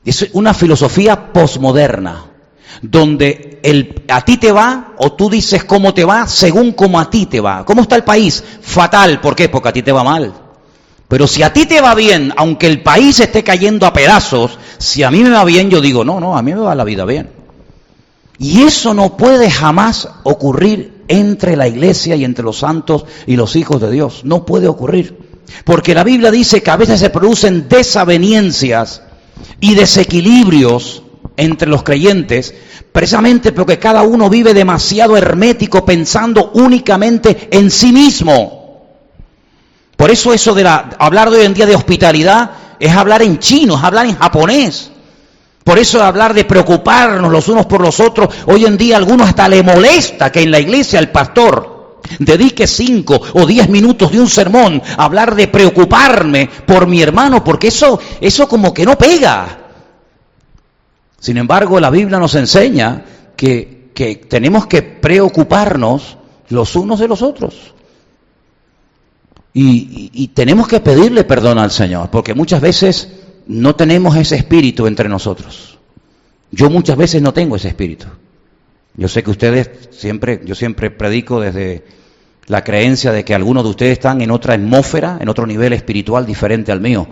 [0.04, 2.26] Es una filosofía posmoderna,
[2.82, 7.12] donde el, a ti te va o tú dices cómo te va según cómo a
[7.12, 7.63] ti te va.
[7.63, 8.43] ¿Cómo está el país?
[8.62, 9.21] Fatal.
[9.21, 9.50] ¿Por qué?
[9.50, 10.46] Porque a ti te va mal.
[11.08, 15.04] Pero si a ti te va bien, aunque el país esté cayendo a pedazos, si
[15.04, 17.06] a mí me va bien, yo digo, no, no, a mí me va la vida
[17.06, 17.30] bien.
[18.39, 23.56] Y eso no puede jamás ocurrir entre la iglesia y entre los santos y los
[23.56, 24.22] hijos de Dios.
[24.26, 25.17] No puede ocurrir.
[25.63, 29.02] Porque la Biblia dice que a veces se producen desavenencias
[29.62, 31.04] y desequilibrios
[31.38, 32.54] entre los creyentes,
[32.91, 38.57] precisamente porque cada uno vive demasiado hermético pensando únicamente en sí mismo.
[39.97, 43.39] Por eso eso de la, hablar de hoy en día de hospitalidad es hablar en
[43.39, 44.91] chino, es hablar en japonés.
[45.63, 49.27] Por eso hablar de preocuparnos los unos por los otros, hoy en día a algunos
[49.27, 54.19] hasta le molesta que en la iglesia el pastor dedique cinco o diez minutos de
[54.19, 58.97] un sermón a hablar de preocuparme por mi hermano, porque eso, eso como que no
[58.97, 59.57] pega.
[61.19, 63.03] Sin embargo, la Biblia nos enseña
[63.36, 66.17] que, que tenemos que preocuparnos
[66.49, 67.73] los unos de los otros.
[69.60, 73.12] Y, tenemos que pedirle perdón al Señor, porque muchas veces
[73.48, 75.80] no tenemos ese espíritu entre nosotros.
[76.52, 78.06] Yo muchas veces no tengo ese espíritu.
[78.96, 81.84] Yo sé que ustedes siempre, yo siempre predico desde
[82.46, 86.28] la creencia de que algunos de ustedes están en otra atmósfera, en otro nivel espiritual
[86.28, 87.08] diferente al mío.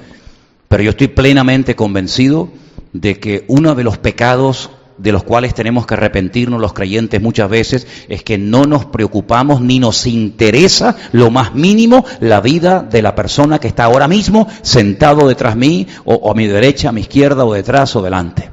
[0.68, 2.50] Pero yo estoy plenamente convencido
[2.94, 7.50] de que uno de los pecados de los cuales tenemos que arrepentirnos los creyentes muchas
[7.50, 13.02] veces es que no nos preocupamos ni nos interesa lo más mínimo la vida de
[13.02, 16.90] la persona que está ahora mismo sentado detrás de mí o, o a mi derecha,
[16.90, 18.52] a mi izquierda o detrás o delante.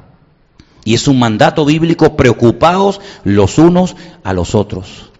[0.85, 5.11] Y es un mandato bíblico preocupados los unos a los otros.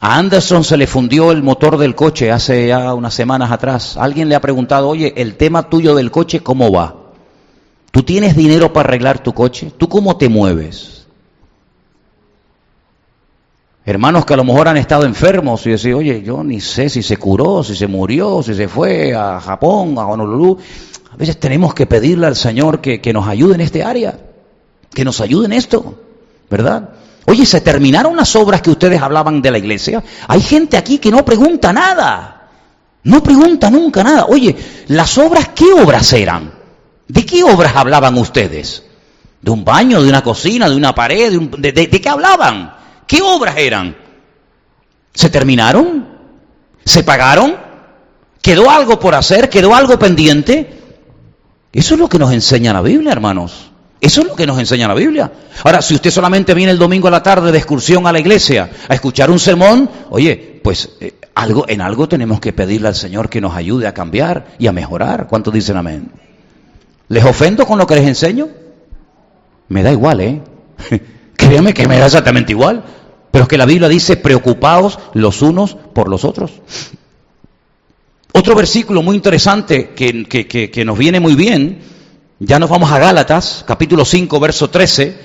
[0.00, 3.96] A Anderson se le fundió el motor del coche hace ya unas semanas atrás.
[3.96, 7.05] Alguien le ha preguntado, oye, el tema tuyo del coche, ¿cómo va?
[7.96, 9.72] ¿Tú tienes dinero para arreglar tu coche?
[9.74, 11.06] ¿Tú cómo te mueves?
[13.86, 17.02] Hermanos que a lo mejor han estado enfermos y decir, oye, yo ni sé si
[17.02, 20.58] se curó, si se murió, si se fue a Japón, a Honolulu.
[21.10, 24.18] A veces tenemos que pedirle al Señor que, que nos ayude en este área,
[24.92, 25.94] que nos ayude en esto,
[26.50, 26.90] ¿verdad?
[27.24, 30.04] Oye, ¿se terminaron las obras que ustedes hablaban de la iglesia?
[30.28, 32.50] Hay gente aquí que no pregunta nada.
[33.04, 34.26] No pregunta nunca nada.
[34.26, 34.54] Oye,
[34.88, 36.55] ¿las obras qué obras eran?
[37.08, 38.82] ¿De qué obras hablaban ustedes?
[39.40, 41.30] ¿De un baño, de una cocina, de una pared?
[41.30, 42.74] ¿De, un, de, qué hablaban?
[43.06, 43.96] ¿Qué obras eran?
[45.14, 46.06] ¿Se terminaron?
[46.84, 47.56] ¿Se pagaron?
[48.42, 49.48] ¿Quedó algo por hacer?
[49.48, 50.82] ¿Quedó algo pendiente?
[51.72, 53.70] Eso es lo que nos enseña la Biblia, hermanos.
[54.00, 55.32] Eso es lo que nos enseña la Biblia.
[55.64, 58.70] Ahora, si usted solamente viene el domingo a la tarde de excursión a la iglesia
[58.88, 63.28] a escuchar un sermón, oye, pues eh, algo, en algo tenemos que pedirle al Señor
[63.28, 65.26] que nos ayude a cambiar y a mejorar.
[65.28, 66.10] ¿Cuántos dicen amén?
[67.08, 68.48] ¿Les ofendo con lo que les enseño?
[69.68, 70.40] Me da igual, ¿eh?
[71.36, 72.84] Créame que me da exactamente igual.
[73.30, 76.52] Pero es que la Biblia dice, preocupaos los unos por los otros.
[78.32, 81.80] Otro versículo muy interesante que, que, que, nos viene muy bien
[82.38, 85.18] ya nos vamos a Gálatas, capítulo 5, verso 13,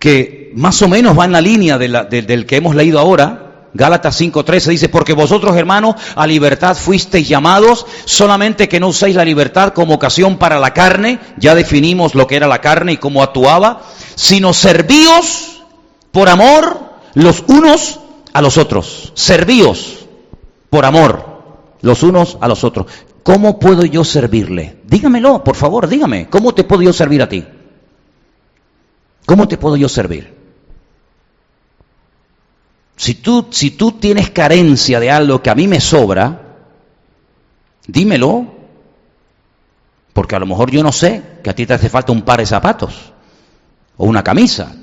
[0.00, 3.45] que más o menos va en la línea del que hemos leído ahora.
[3.76, 9.24] Gálatas 5:13 dice, porque vosotros hermanos a libertad fuisteis llamados, solamente que no uséis la
[9.24, 13.22] libertad como ocasión para la carne, ya definimos lo que era la carne y cómo
[13.22, 13.82] actuaba,
[14.14, 15.62] sino servíos
[16.10, 16.80] por amor
[17.14, 18.00] los unos
[18.32, 20.06] a los otros, servíos
[20.70, 21.36] por amor
[21.82, 22.86] los unos a los otros.
[23.22, 24.78] ¿Cómo puedo yo servirle?
[24.84, 26.28] Dígamelo, por favor, dígame.
[26.28, 27.44] ¿Cómo te puedo yo servir a ti?
[29.24, 30.35] ¿Cómo te puedo yo servir?
[32.96, 36.40] Si tú, si tú tienes carencia de algo que a mí me sobra,
[37.86, 38.46] dímelo.
[40.12, 42.38] Porque a lo mejor yo no sé que a ti te hace falta un par
[42.38, 43.12] de zapatos,
[43.98, 44.74] o una camisa,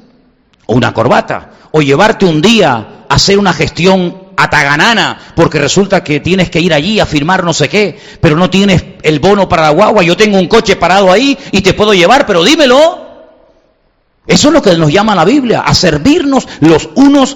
[0.67, 6.19] o una corbata, o llevarte un día a hacer una gestión ataganana, porque resulta que
[6.19, 9.63] tienes que ir allí a firmar no sé qué, pero no tienes el bono para
[9.63, 13.01] la guagua, yo tengo un coche parado ahí y te puedo llevar, pero dímelo.
[14.25, 17.35] Eso es lo que nos llama la Biblia, a servirnos los unos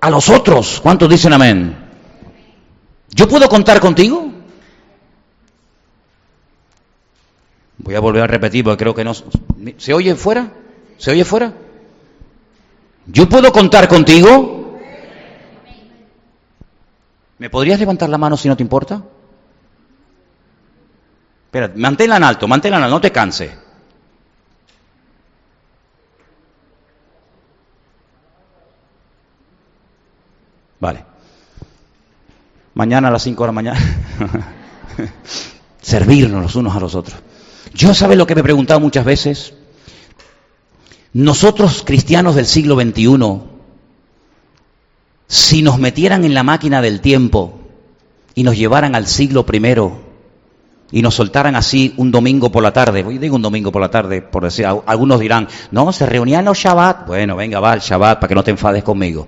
[0.00, 0.80] a los otros.
[0.80, 1.76] ¿Cuántos dicen amén?
[3.10, 4.30] ¿Yo puedo contar contigo?
[7.78, 9.12] Voy a volver a repetir porque creo que no...
[9.76, 10.52] ¿Se oye fuera?
[10.98, 11.52] ¿Se oye fuera?
[13.06, 14.78] ¿Yo puedo contar contigo?
[17.38, 19.02] ¿Me podrías levantar la mano si no te importa?
[21.46, 23.50] Espera, manténla en alto, manténla en alto, no te canses.
[30.80, 31.04] Vale.
[32.74, 33.78] Mañana a las 5 de la mañana.
[35.82, 37.18] Servirnos los unos a los otros.
[37.74, 39.54] Yo, ¿sabe lo que me he preguntado muchas veces?
[41.12, 43.40] Nosotros, cristianos del siglo XXI,
[45.26, 47.60] si nos metieran en la máquina del tiempo
[48.34, 50.06] y nos llevaran al siglo primero
[50.90, 53.90] y nos soltaran así un domingo por la tarde, hoy digo un domingo por la
[53.90, 58.20] tarde, por decir, algunos dirán, no, se reunían los Shabbat, bueno, venga, va el Shabbat
[58.20, 59.26] para que no te enfades conmigo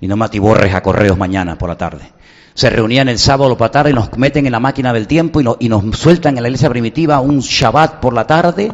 [0.00, 2.12] y no me atiborres a correos mañana por la tarde.
[2.54, 5.40] Se reunían el sábado por la tarde y nos meten en la máquina del tiempo
[5.40, 8.72] y, y nos sueltan en la iglesia primitiva un Shabbat por la tarde,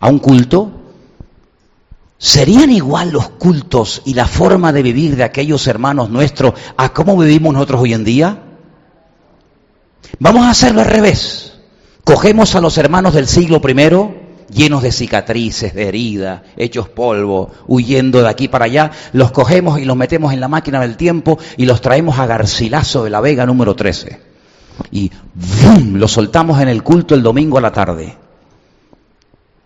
[0.00, 0.72] a un culto.
[2.18, 7.16] ¿Serían igual los cultos y la forma de vivir de aquellos hermanos nuestros a cómo
[7.16, 8.42] vivimos nosotros hoy en día?
[10.18, 11.54] Vamos a hacerlo al revés.
[12.04, 14.14] Cogemos a los hermanos del siglo primero,
[14.50, 19.84] llenos de cicatrices, de heridas, hechos polvo, huyendo de aquí para allá, los cogemos y
[19.84, 23.46] los metemos en la máquina del tiempo y los traemos a Garcilaso de la Vega
[23.46, 24.20] número 13.
[24.92, 25.96] Y ¡bum!
[25.96, 28.16] los soltamos en el culto el domingo a la tarde.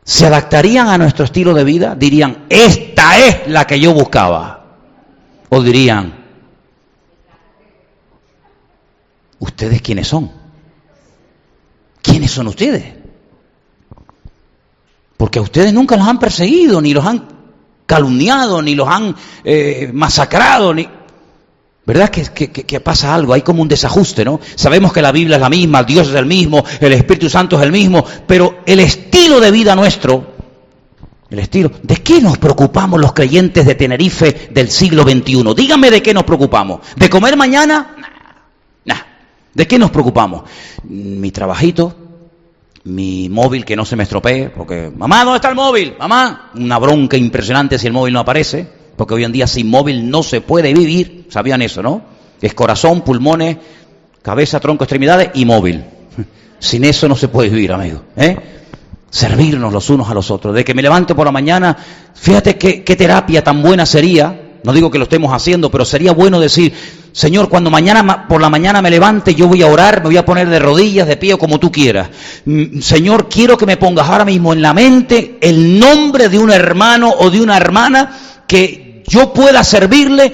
[0.05, 1.95] ¿Se adaptarían a nuestro estilo de vida?
[1.95, 4.65] Dirían, esta es la que yo buscaba.
[5.49, 6.13] O dirían,
[9.39, 10.31] ¿ustedes quiénes son?
[12.03, 13.04] ¿Quiénes son ustedes?
[15.17, 17.29] Porque a ustedes nunca los han perseguido, ni los han
[17.87, 20.89] calumniado, ni los han eh, masacrado, ni...
[21.87, 23.35] ¿Verdad que, pasa algo?
[23.35, 24.41] Hay como un desajuste, ¿no?
[24.55, 27.63] Sabemos que la Biblia es la misma, Dios es el mismo, el Espíritu Santo es
[27.63, 30.35] el mismo, pero el estilo de vida nuestro
[31.35, 31.71] el estilo.
[31.83, 35.55] ¿De qué nos preocupamos los creyentes de Tenerife del siglo XXI?
[35.55, 36.81] Dígame de qué nos preocupamos.
[36.97, 37.97] ¿De comer mañana?
[38.85, 39.01] Nah.
[39.53, 40.45] ¿De qué nos preocupamos?
[40.85, 41.97] Mi trabajito,
[42.85, 45.95] mi móvil que no se me estropee, porque, mamá, ¿dónde está el móvil?
[45.99, 48.67] Mamá, una bronca impresionante si el móvil no aparece,
[48.97, 52.03] porque hoy en día sin móvil no se puede vivir, sabían eso, ¿no?
[52.41, 53.57] Es corazón, pulmones,
[54.23, 55.85] cabeza, tronco, extremidades y móvil.
[56.59, 58.03] Sin eso no se puede vivir, amigo.
[58.17, 58.37] ¿eh?
[59.15, 60.53] servirnos los unos a los otros.
[60.53, 61.77] De que me levante por la mañana,
[62.15, 66.41] fíjate qué, terapia tan buena sería, no digo que lo estemos haciendo, pero sería bueno
[66.41, 66.73] decir,
[67.13, 70.25] Señor, cuando mañana por la mañana me levante, yo voy a orar, me voy a
[70.25, 72.09] poner de rodillas, de pie, como tú quieras.
[72.47, 76.51] Mm, Señor, quiero que me pongas ahora mismo en la mente el nombre de un
[76.51, 80.33] hermano o de una hermana que yo pueda servirle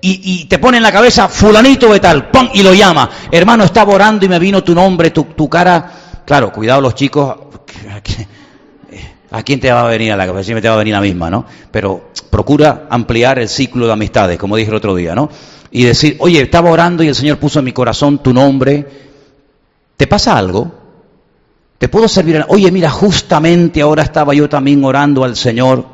[0.00, 2.48] y, te pone en la cabeza fulanito de tal, ¡pum!
[2.54, 3.10] y lo llama.
[3.30, 6.22] Hermano, estaba orando y me vino tu nombre, tu, tu cara.
[6.24, 7.34] Claro, cuidado los chicos,
[9.30, 10.54] ¿A quién te va a venir a la cabeza?
[10.60, 11.44] Te va a venir la misma, ¿no?
[11.70, 15.28] Pero procura ampliar el ciclo de amistades, como dije el otro día, ¿no?
[15.70, 18.86] Y decir, oye, estaba orando y el Señor puso en mi corazón tu nombre.
[19.96, 20.72] ¿Te pasa algo?
[21.78, 22.44] ¿Te puedo servir?
[22.48, 25.84] Oye, mira, justamente ahora estaba yo también orando al Señor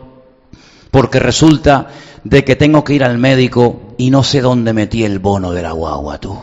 [0.91, 1.89] porque resulta
[2.23, 5.63] de que tengo que ir al médico y no sé dónde metí el bono de
[5.63, 6.39] la guagua tú.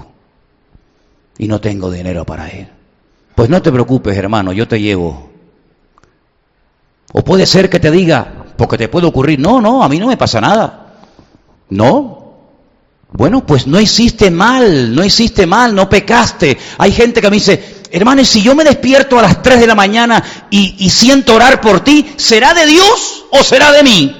[1.37, 2.67] Y no tengo dinero para ir.
[3.35, 5.28] Pues no te preocupes, hermano, yo te llevo.
[7.11, 10.07] O puede ser que te diga, porque te puede ocurrir, no, no, a mí no
[10.07, 10.93] me pasa nada.
[11.69, 12.19] No.
[13.11, 16.57] Bueno, pues no hiciste mal, no hiciste mal, no pecaste.
[16.77, 19.73] Hay gente que me dice, hermano, si yo me despierto a las 3 de la
[19.75, 24.15] mañana y, y siento orar por ti, ¿será de Dios o será de mí?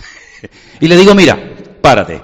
[0.80, 1.38] y le digo, mira,
[1.80, 2.20] párate.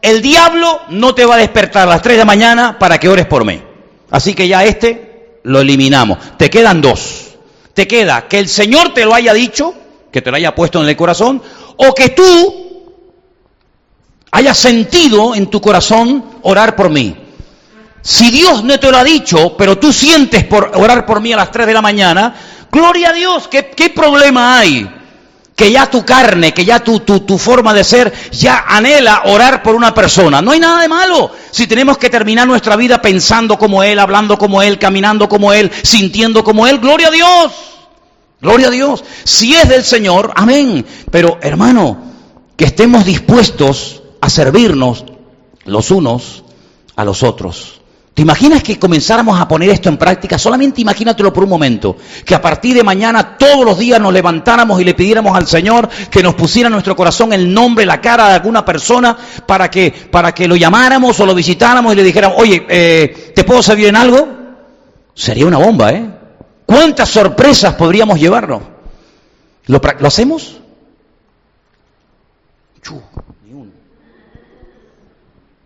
[0.00, 3.08] El diablo no te va a despertar a las 3 de la mañana para que
[3.08, 3.60] ores por mí.
[4.10, 6.18] Así que ya este lo eliminamos.
[6.36, 7.31] Te quedan dos
[7.74, 9.74] te queda que el Señor te lo haya dicho,
[10.10, 11.42] que te lo haya puesto en el corazón,
[11.76, 12.62] o que tú
[14.30, 17.16] hayas sentido en tu corazón orar por mí.
[18.02, 21.36] Si Dios no te lo ha dicho, pero tú sientes por orar por mí a
[21.36, 22.34] las 3 de la mañana,
[22.70, 25.01] gloria a Dios, ¿qué, qué problema hay?
[25.62, 29.62] Que ya tu carne, que ya tu, tu, tu, forma de ser ya anhela orar
[29.62, 30.42] por una persona.
[30.42, 34.36] No hay nada de malo si tenemos que terminar nuestra vida pensando como Él, hablando
[34.36, 36.80] como Él, caminando como Él, sintiendo como Él.
[36.80, 37.52] Gloria a Dios.
[38.40, 39.04] Gloria a Dios.
[39.22, 40.84] Si es del Señor, amén.
[41.12, 41.96] Pero hermano,
[42.56, 45.04] que estemos dispuestos a servirnos
[45.64, 46.42] los unos
[46.96, 47.81] a los otros.
[48.14, 50.38] ¿Te imaginas que comenzáramos a poner esto en práctica?
[50.38, 51.96] Solamente imagínatelo por un momento.
[52.26, 55.88] Que a partir de mañana todos los días nos levantáramos y le pidiéramos al Señor
[56.10, 59.90] que nos pusiera en nuestro corazón el nombre, la cara de alguna persona para que,
[60.10, 63.86] para que lo llamáramos o lo visitáramos y le dijéramos, oye, eh, ¿te puedo servir
[63.86, 64.28] en algo?
[65.14, 66.10] Sería una bomba, ¿eh?
[66.66, 68.62] ¿Cuántas sorpresas podríamos llevarnos?
[69.66, 70.60] ¿Lo, ¿lo hacemos?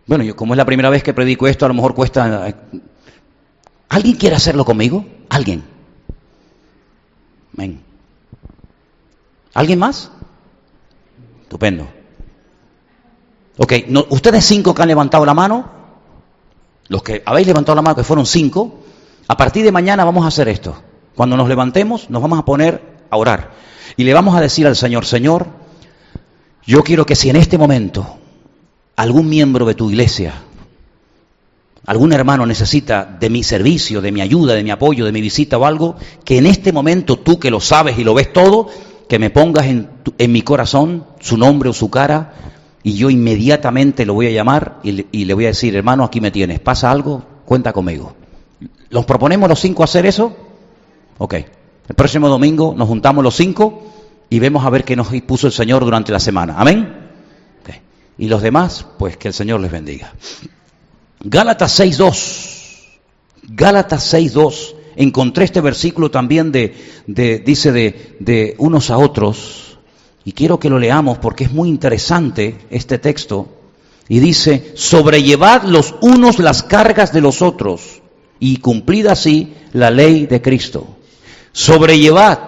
[0.07, 2.55] Bueno, yo como es la primera vez que predico esto, a lo mejor cuesta...
[3.89, 5.05] ¿Alguien quiere hacerlo conmigo?
[5.29, 5.63] ¿Alguien?
[7.53, 7.81] Ven.
[9.53, 10.11] ¿Alguien más?
[11.41, 11.87] Estupendo.
[13.57, 13.73] Ok,
[14.09, 15.69] ustedes cinco que han levantado la mano,
[16.89, 18.81] los que habéis levantado la mano, que fueron cinco,
[19.27, 20.75] a partir de mañana vamos a hacer esto.
[21.15, 23.51] Cuando nos levantemos, nos vamos a poner a orar.
[23.97, 25.47] Y le vamos a decir al Señor, Señor,
[26.65, 28.19] yo quiero que si en este momento
[28.97, 30.33] algún miembro de tu iglesia,
[31.85, 35.57] algún hermano necesita de mi servicio, de mi ayuda, de mi apoyo, de mi visita
[35.57, 35.95] o algo,
[36.25, 38.67] que en este momento tú que lo sabes y lo ves todo,
[39.07, 42.33] que me pongas en, en mi corazón su nombre o su cara
[42.83, 46.03] y yo inmediatamente lo voy a llamar y le, y le voy a decir, hermano,
[46.03, 48.15] aquí me tienes, pasa algo, cuenta conmigo.
[48.89, 50.35] ¿Los proponemos los cinco hacer eso?
[51.19, 51.35] Ok.
[51.87, 53.83] El próximo domingo nos juntamos los cinco
[54.29, 56.55] y vemos a ver qué nos puso el Señor durante la semana.
[56.57, 57.06] Amén.
[58.17, 60.13] Y los demás, pues que el Señor les bendiga.
[61.19, 62.97] Gálatas 6.2.
[63.49, 64.75] Gálatas 6.2.
[64.95, 66.73] Encontré este versículo también de,
[67.45, 69.77] dice de, de unos a otros.
[70.25, 73.47] Y quiero que lo leamos porque es muy interesante este texto.
[74.09, 78.01] Y dice, sobrellevad los unos las cargas de los otros
[78.39, 80.87] y cumplid así la ley de Cristo.
[81.51, 82.39] Sobrellevad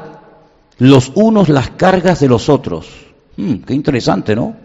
[0.77, 2.87] los unos las cargas de los otros.
[3.37, 4.55] Hmm, qué interesante, ¿no?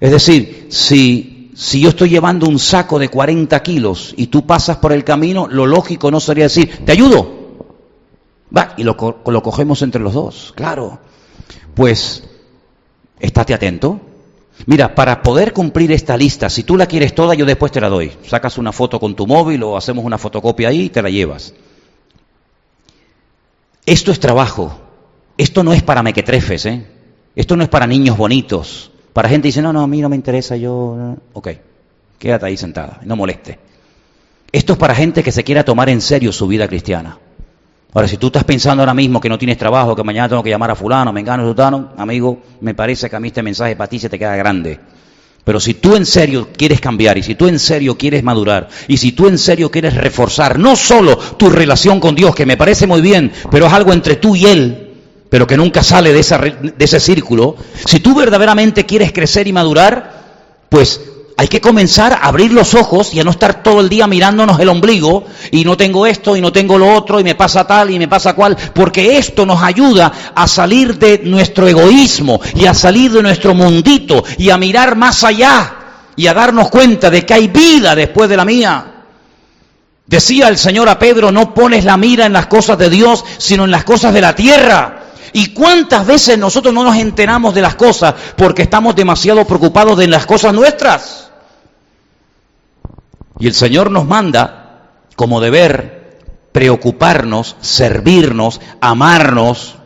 [0.00, 4.78] Es decir, si, si yo estoy llevando un saco de 40 kilos y tú pasas
[4.78, 7.38] por el camino, lo lógico no sería decir, ¿te ayudo?
[8.56, 10.98] Va, y lo, lo cogemos entre los dos, claro.
[11.74, 12.24] Pues,
[13.20, 14.00] estate atento.
[14.66, 17.88] Mira, para poder cumplir esta lista, si tú la quieres toda, yo después te la
[17.88, 18.12] doy.
[18.26, 21.54] Sacas una foto con tu móvil o hacemos una fotocopia ahí y te la llevas.
[23.86, 24.80] Esto es trabajo.
[25.36, 26.86] esto no es para mequetrefes, ¿eh?
[27.34, 28.90] Esto no es para niños bonitos.
[29.12, 31.16] Para gente que dice, no, no, a mí no me interesa, yo...
[31.32, 31.48] Ok,
[32.18, 33.58] quédate ahí sentada, no moleste.
[34.52, 37.18] Esto es para gente que se quiera tomar en serio su vida cristiana.
[37.92, 40.50] Ahora, si tú estás pensando ahora mismo que no tienes trabajo, que mañana tengo que
[40.50, 43.88] llamar a fulano, me engano, sultano, amigo, me parece que a mí este mensaje para
[43.88, 44.78] ti se te queda grande.
[45.44, 48.96] Pero si tú en serio quieres cambiar y si tú en serio quieres madurar y
[48.98, 52.86] si tú en serio quieres reforzar no solo tu relación con Dios, que me parece
[52.86, 54.89] muy bien, pero es algo entre tú y Él,
[55.30, 57.56] pero que nunca sale de, esa, de ese círculo,
[57.86, 61.00] si tú verdaderamente quieres crecer y madurar, pues
[61.40, 64.60] hay que comenzar a abrir los ojos y a no estar todo el día mirándonos
[64.60, 67.90] el ombligo y no tengo esto y no tengo lo otro y me pasa tal
[67.90, 72.74] y me pasa cual, porque esto nos ayuda a salir de nuestro egoísmo y a
[72.74, 75.76] salir de nuestro mundito y a mirar más allá
[76.14, 78.86] y a darnos cuenta de que hay vida después de la mía.
[80.06, 83.64] Decía el Señor a Pedro, no pones la mira en las cosas de Dios, sino
[83.64, 85.09] en las cosas de la tierra.
[85.32, 90.08] ¿Y cuántas veces nosotros no nos enteramos de las cosas porque estamos demasiado preocupados de
[90.08, 91.30] las cosas nuestras?
[93.38, 96.18] Y el Señor nos manda como deber
[96.52, 99.76] preocuparnos, servirnos, amarnos,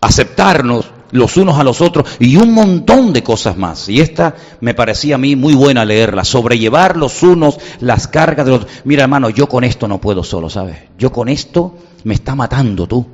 [0.00, 3.88] aceptarnos los unos a los otros y un montón de cosas más.
[3.88, 8.52] Y esta me parecía a mí muy buena leerla, sobrellevar los unos las cargas de
[8.52, 10.76] los Mira hermano, yo con esto no puedo solo, ¿sabes?
[10.98, 13.06] Yo con esto me está matando tú.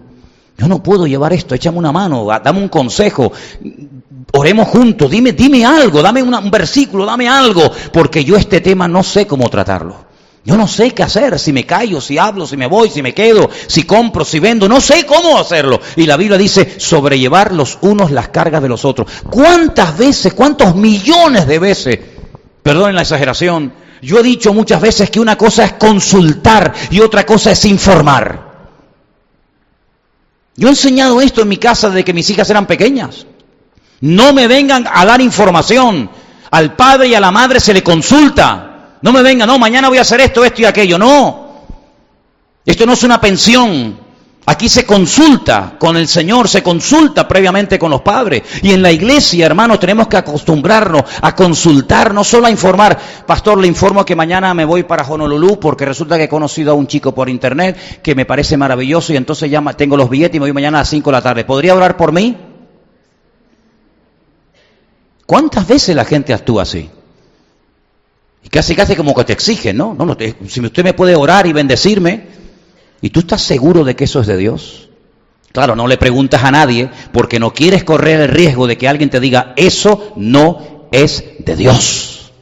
[0.58, 3.32] Yo no puedo llevar esto, échame una mano, dame un consejo,
[4.32, 9.02] oremos juntos, dime, dime algo, dame un versículo, dame algo, porque yo este tema no
[9.02, 10.10] sé cómo tratarlo.
[10.42, 13.12] Yo no sé qué hacer, si me callo, si hablo, si me voy, si me
[13.12, 15.80] quedo, si compro, si vendo, no sé cómo hacerlo.
[15.96, 19.06] Y la Biblia dice, sobrellevar los unos las cargas de los otros.
[19.28, 21.98] ¿Cuántas veces, cuántos millones de veces,
[22.62, 23.72] perdonen la exageración,
[24.02, 28.49] yo he dicho muchas veces que una cosa es consultar y otra cosa es informar.
[30.60, 33.24] Yo he enseñado esto en mi casa desde que mis hijas eran pequeñas.
[34.02, 36.10] No me vengan a dar información.
[36.50, 38.98] Al padre y a la madre se le consulta.
[39.00, 40.98] No me vengan, no, mañana voy a hacer esto, esto y aquello.
[40.98, 41.62] No.
[42.66, 43.98] Esto no es una pensión.
[44.50, 48.42] Aquí se consulta con el Señor, se consulta previamente con los padres.
[48.62, 52.98] Y en la iglesia, hermanos, tenemos que acostumbrarnos a consultar, no solo a informar.
[53.24, 56.74] Pastor, le informo que mañana me voy para Honolulu porque resulta que he conocido a
[56.74, 60.40] un chico por internet que me parece maravilloso y entonces ya tengo los billetes y
[60.40, 61.44] me voy mañana a las 5 de la tarde.
[61.44, 62.36] ¿Podría orar por mí?
[65.26, 66.90] ¿Cuántas veces la gente actúa así?
[68.42, 69.94] Y casi casi como que te exigen, ¿no?
[69.96, 70.16] no, no
[70.48, 72.39] si usted me puede orar y bendecirme,
[73.00, 74.88] ¿y tú estás seguro de que eso es de Dios?
[75.52, 79.10] Claro, no le preguntas a nadie porque no quieres correr el riesgo de que alguien
[79.10, 82.32] te diga, eso no es de Dios.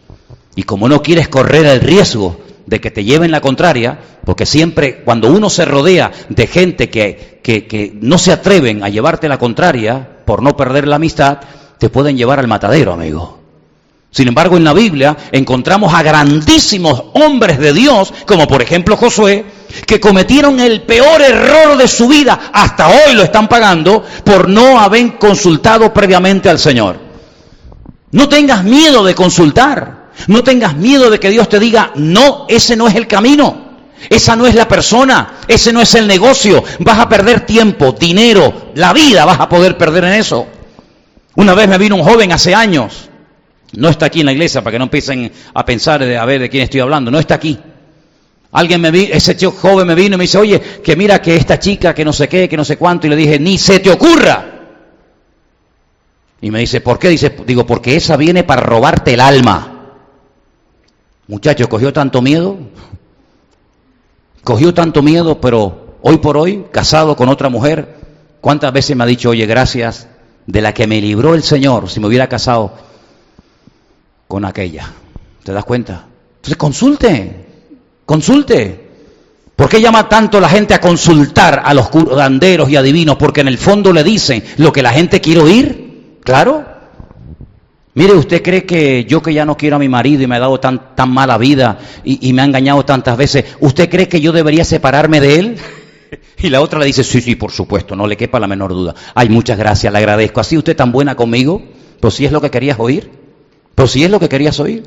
[0.54, 5.02] Y como no quieres correr el riesgo de que te lleven la contraria, porque siempre
[5.04, 9.38] cuando uno se rodea de gente que, que, que no se atreven a llevarte la
[9.38, 11.38] contraria por no perder la amistad,
[11.78, 13.38] te pueden llevar al matadero, amigo.
[14.10, 19.44] Sin embargo, en la Biblia encontramos a grandísimos hombres de Dios, como por ejemplo Josué,
[19.86, 24.78] que cometieron el peor error de su vida, hasta hoy lo están pagando, por no
[24.78, 26.98] haber consultado previamente al Señor.
[28.12, 32.76] No tengas miedo de consultar, no tengas miedo de que Dios te diga, no, ese
[32.76, 33.68] no es el camino.
[34.08, 36.62] Esa no es la persona, ese no es el negocio.
[36.78, 40.46] Vas a perder tiempo, dinero, la vida vas a poder perder en eso.
[41.34, 43.08] Una vez me vino un joven hace años,
[43.72, 46.40] no está aquí en la iglesia para que no empiecen a pensar de a ver
[46.40, 47.58] de quién estoy hablando, no está aquí.
[48.52, 51.58] Alguien me vino, ese joven me vino y me dice, oye, que mira que esta
[51.58, 53.90] chica, que no sé qué, que no sé cuánto, y le dije, ni se te
[53.90, 54.54] ocurra.
[56.40, 57.08] Y me dice, ¿por qué?
[57.08, 59.94] Dice, digo, porque esa viene para robarte el alma.
[61.26, 62.56] Muchacho, cogió tanto miedo,
[64.42, 67.96] cogió tanto miedo, pero hoy por hoy, casado con otra mujer,
[68.40, 70.08] ¿cuántas veces me ha dicho, oye, gracias,
[70.48, 72.72] de la que me libró el Señor si me hubiera casado
[74.26, 74.90] con aquella.
[75.44, 76.06] ¿Te das cuenta?
[76.36, 77.47] Entonces consulte,
[78.08, 78.88] consulte.
[79.54, 83.16] ¿Por qué llama tanto la gente a consultar a los curanderos y adivinos?
[83.16, 86.16] Porque en el fondo le dicen lo que la gente quiere oír.
[86.24, 86.64] Claro.
[87.92, 90.38] Mire, ¿usted cree que yo que ya no quiero a mi marido y me ha
[90.38, 94.32] dado tan, tan mala vida y, me ha engañado tantas veces, ¿usted cree que yo
[94.32, 95.56] debería separarme de él?
[96.40, 98.94] Y la otra le dice, sí, sí, por supuesto, no le quepa la menor duda.
[99.14, 100.40] Ay, muchas gracias, le agradezco.
[100.40, 101.62] ¿Así usted tan buena conmigo?
[102.00, 103.10] Pues si es lo que querías oír.
[103.74, 104.84] Pues si es lo que querías oír.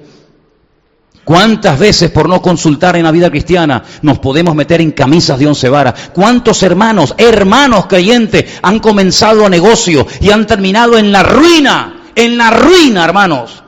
[1.23, 5.47] ¿Cuántas veces por no consultar en la vida cristiana nos podemos meter en camisas de
[5.47, 6.11] once varas?
[6.13, 12.03] ¿Cuántos hermanos, hermanos creyentes han comenzado a negocio y han terminado en la ruina?
[12.15, 13.63] En la ruina, hermanos.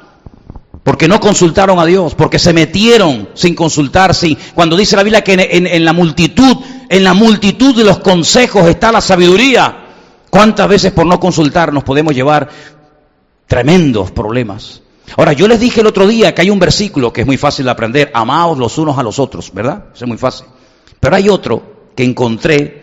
[0.84, 4.14] Porque no consultaron a Dios, porque se metieron sin consultar.
[4.14, 4.38] Sí.
[4.54, 6.58] Cuando dice la Biblia que en, en la multitud
[6.94, 9.80] en la multitud de los consejos está la sabiduría.
[10.30, 12.48] ¿Cuántas veces por no consultar nos podemos llevar
[13.48, 14.83] tremendos problemas?
[15.18, 17.66] Ahora, yo les dije el otro día que hay un versículo que es muy fácil
[17.66, 19.86] de aprender, amaos los unos a los otros, ¿verdad?
[19.94, 20.48] Es muy fácil.
[21.00, 22.82] Pero hay otro que encontré,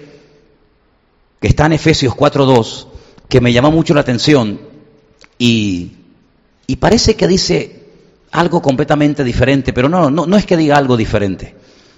[1.40, 2.86] que está en Efesios 4.2,
[3.28, 4.60] que me llamó mucho la atención
[5.38, 5.92] y,
[6.78, 7.86] parece que dice
[8.30, 11.56] algo completamente diferente, pero no, no, no es que diga algo diferente,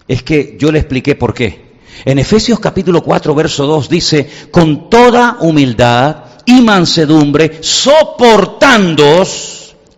[0.08, 1.72] es que yo le expliqué por qué.
[2.04, 9.51] En Efesios capítulo 4, verso 2 dice, con toda humildad y mansedumbre, soportándoos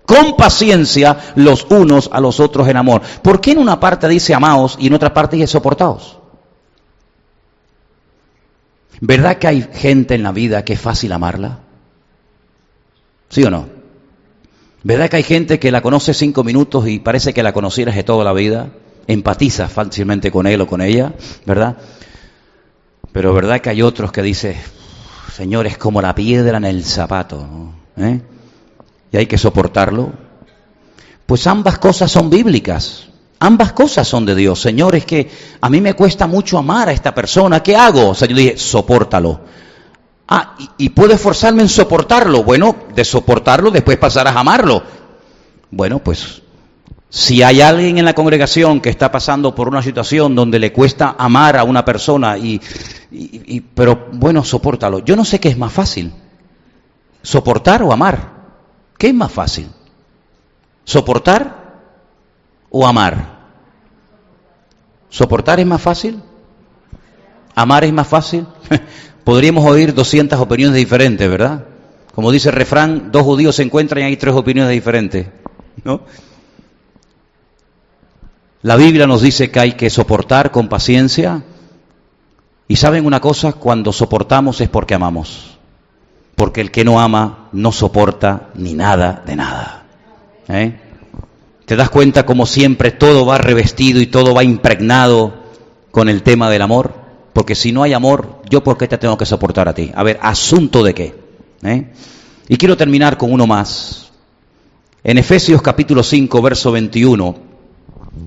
[0.07, 3.03] con paciencia los unos a los otros en amor.
[3.23, 6.19] ¿Por qué en una parte dice amaos y en otra parte dice soportaos?
[9.01, 11.61] ¿Verdad que hay gente en la vida que es fácil amarla?
[13.29, 13.67] ¿Sí o no?
[14.83, 18.05] ¿Verdad que hay gente que la conoce cinco minutos y parece que la conocieras de
[18.05, 18.69] toda la vida?
[19.07, 21.13] Empatiza fácilmente con él o con ella,
[21.47, 21.77] ¿verdad?
[23.13, 24.57] Pero ¿verdad que hay otros que dicen,
[25.33, 27.47] Señor, es como la piedra en el zapato,
[27.97, 28.21] ¿Eh?
[29.15, 30.13] Y hay que soportarlo?
[31.25, 33.07] Pues ambas cosas son bíblicas.
[33.39, 34.61] Ambas cosas son de Dios.
[34.61, 37.63] Señor, es que a mí me cuesta mucho amar a esta persona.
[37.63, 38.09] ¿Qué hago?
[38.09, 39.41] O sea, yo dije, sopórtalo.
[40.27, 42.43] Ah, y, puedo esforzarme en soportarlo.
[42.43, 44.83] Bueno, de soportarlo después pasarás a amarlo.
[45.71, 46.43] Bueno, pues
[47.09, 51.15] si hay alguien en la congregación que está pasando por una situación donde le cuesta
[51.17, 52.61] amar a una persona y,
[53.13, 55.05] y, pero bueno, sopórtalo.
[55.05, 56.13] Yo no sé qué es más fácil.
[57.23, 58.34] Soportar o amar.
[58.99, 59.69] ¿Qué es más fácil?
[60.85, 61.81] ¿Soportar
[62.71, 63.35] o amar?
[65.09, 66.23] ¿Soportar es más fácil?
[67.55, 68.47] ¿Amar es más fácil?
[69.25, 71.65] Podríamos oír 200 opiniones diferentes, ¿verdad?
[72.15, 75.27] Como dice el refrán, dos judíos se encuentran y hay tres opiniones diferentes,
[75.83, 76.03] ¿no?
[78.65, 81.43] La Biblia nos dice que hay que soportar con paciencia.
[82.67, 85.59] Y saben una cosa, cuando soportamos es porque amamos.
[86.35, 89.87] Porque el que no ama no soporta ni nada de nada.
[90.49, 90.77] ¿Eh?
[91.65, 95.35] ¿Te das cuenta como siempre todo va revestido y todo va impregnado
[95.91, 96.93] con el tema del amor?
[97.33, 99.91] Porque si no hay amor, ¿yo por qué te tengo que soportar a ti?
[99.95, 101.15] A ver, ¿asunto de qué?
[101.63, 101.93] ¿Eh?
[102.49, 104.11] Y quiero terminar con uno más.
[105.03, 107.37] En Efesios capítulo 5, verso 21,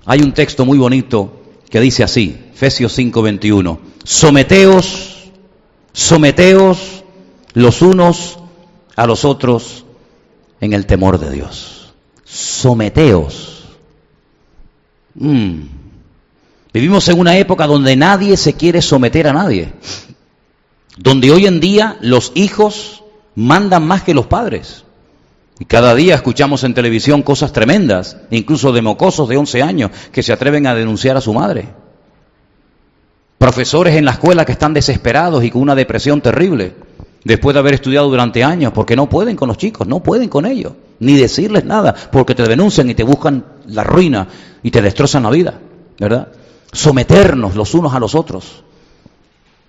[0.06, 5.32] hay un texto muy bonito que dice así, Efesios 5, 21, someteos,
[5.92, 7.04] someteos
[7.54, 8.37] los unos
[8.98, 9.86] a los otros
[10.60, 11.94] en el temor de Dios.
[12.26, 13.64] Someteos.
[15.14, 15.62] Mm.
[16.74, 19.72] Vivimos en una época donde nadie se quiere someter a nadie,
[20.98, 23.04] donde hoy en día los hijos
[23.36, 24.84] mandan más que los padres.
[25.60, 30.22] Y cada día escuchamos en televisión cosas tremendas, incluso de mocosos de 11 años que
[30.22, 31.70] se atreven a denunciar a su madre.
[33.38, 36.76] Profesores en la escuela que están desesperados y con una depresión terrible,
[37.28, 40.46] después de haber estudiado durante años, porque no pueden con los chicos, no pueden con
[40.46, 44.28] ellos, ni decirles nada, porque te denuncian y te buscan la ruina
[44.64, 45.60] y te destrozan la vida,
[46.00, 46.30] ¿verdad?
[46.72, 48.64] someternos los unos a los otros.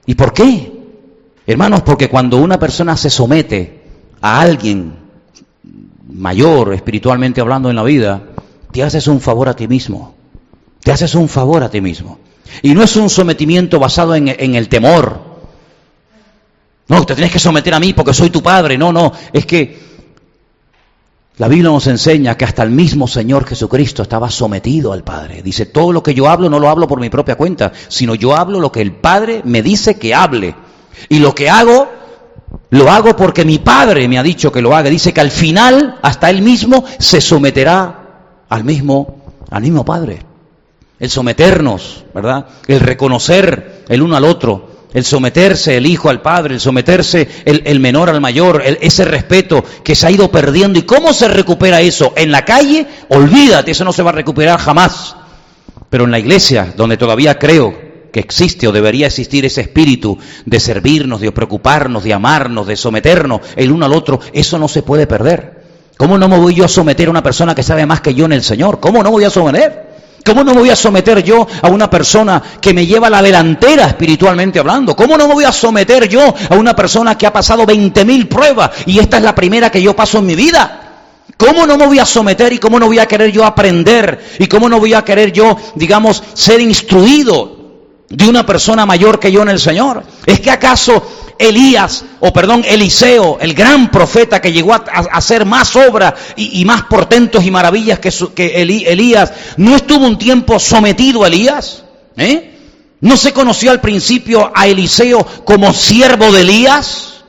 [0.06, 0.72] ¿Y por qué?
[1.46, 3.82] Hermanos, porque cuando una persona se somete
[4.20, 4.94] a alguien
[6.10, 8.22] mayor, espiritualmente hablando en la vida,
[8.72, 10.14] te haces un favor a ti mismo.
[10.82, 12.18] Te haces un favor a ti mismo.
[12.62, 15.27] Y no es un sometimiento basado en, en el temor.
[16.88, 18.78] No, te tienes que someter a mí porque soy tu padre.
[18.78, 19.88] No, no, es que
[21.38, 25.40] la Biblia nos enseña que hasta el mismo Señor Jesucristo estaba sometido al Padre.
[25.40, 28.36] Dice, todo lo que yo hablo no lo hablo por mi propia cuenta, sino yo
[28.36, 30.56] hablo lo que el Padre me dice que hable.
[31.08, 31.88] Y lo que hago,
[32.70, 34.90] lo hago porque mi Padre me ha dicho que lo haga.
[34.90, 40.18] Dice que al final, hasta él mismo se someterá al mismo, al mismo Padre.
[40.98, 42.46] El someternos, ¿verdad?
[42.66, 47.80] El reconocer el uno al otro, el someterse el hijo al padre, el someterse el,
[47.80, 50.78] menor al mayor, ese respeto que se ha ido perdiendo.
[50.78, 52.12] ¿Y cómo se recupera eso?
[52.16, 55.16] En la calle, olvídate, eso no se va a recuperar jamás.
[55.90, 60.60] Pero en la iglesia, donde todavía creo que existe o debería existir ese espíritu de
[60.60, 65.06] servirnos, de preocuparnos, de amarnos, de someternos el uno al otro, eso no se puede
[65.06, 65.58] perder.
[65.96, 68.24] ¿Cómo no me voy yo a someter a una persona que sabe más que yo
[68.24, 68.80] en el Señor?
[68.80, 69.87] ¿Cómo no voy a someter?
[70.28, 73.22] ¿Cómo no me voy a someter yo a una persona que me lleva a la
[73.22, 74.94] delantera espiritualmente hablando?
[74.94, 78.72] ¿Cómo no me voy a someter yo a una persona que ha pasado 20.000 pruebas
[78.84, 80.82] y esta es la primera que yo paso en mi vida?
[81.34, 84.22] ¿Cómo no me voy a someter y cómo no voy a querer yo aprender?
[84.38, 87.56] ¿Y cómo no voy a querer yo, digamos, ser instruido
[88.10, 90.02] de una persona mayor que yo en el Señor?
[90.26, 94.82] ¿Es que acaso Elías, o perdón, Eliseo, el gran profeta que llegó a,
[95.12, 101.24] hacer más obras y, más portentos y maravillas que, Elías, ¿no estuvo un tiempo sometido
[101.24, 101.84] a Elías?
[102.16, 102.58] ¿Eh?
[103.00, 107.24] ¿No se conoció al principio a Eliseo como siervo de Elías?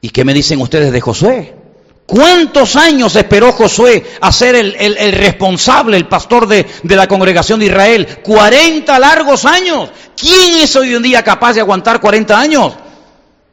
[0.00, 1.63] ¿Y qué me dicen ustedes de Josué?
[2.06, 7.66] ¿Cuántos años esperó Josué a ser el, responsable, el pastor de, de, la congregación de
[7.66, 8.18] Israel?
[8.22, 9.90] 40 largos años.
[10.14, 12.74] ¿Quién es hoy en día capaz de aguantar 40 años?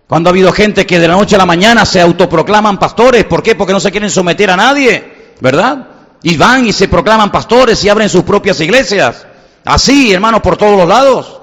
[0.06, 3.24] Cuando ha habido gente que de la noche a la mañana se autoproclaman pastores.
[3.24, 3.56] ¿Por qué?
[3.56, 5.32] Porque no se quieren someter a nadie.
[5.40, 5.88] ¿Verdad?
[6.22, 9.26] Y van y se proclaman pastores y abren sus propias iglesias.
[9.64, 11.40] Así, hermanos, por todos los lados.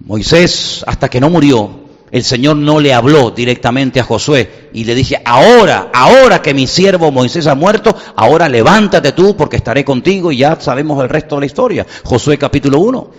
[0.00, 1.80] Moisés, hasta que no murió,
[2.10, 6.66] el Señor no le habló directamente a Josué y le dije, ahora, ahora que mi
[6.66, 11.36] siervo Moisés ha muerto, ahora levántate tú porque estaré contigo y ya sabemos el resto
[11.36, 11.86] de la historia.
[12.04, 13.10] Josué capítulo 1.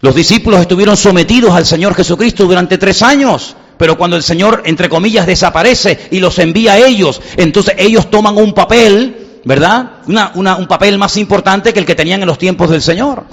[0.00, 4.88] Los discípulos estuvieron sometidos al Señor Jesucristo durante tres años, pero cuando el Señor, entre
[4.88, 10.02] comillas, desaparece y los envía a ellos, entonces ellos toman un papel, ¿verdad?
[10.34, 13.24] un papel más importante que el que tenían en los tiempos del Señor.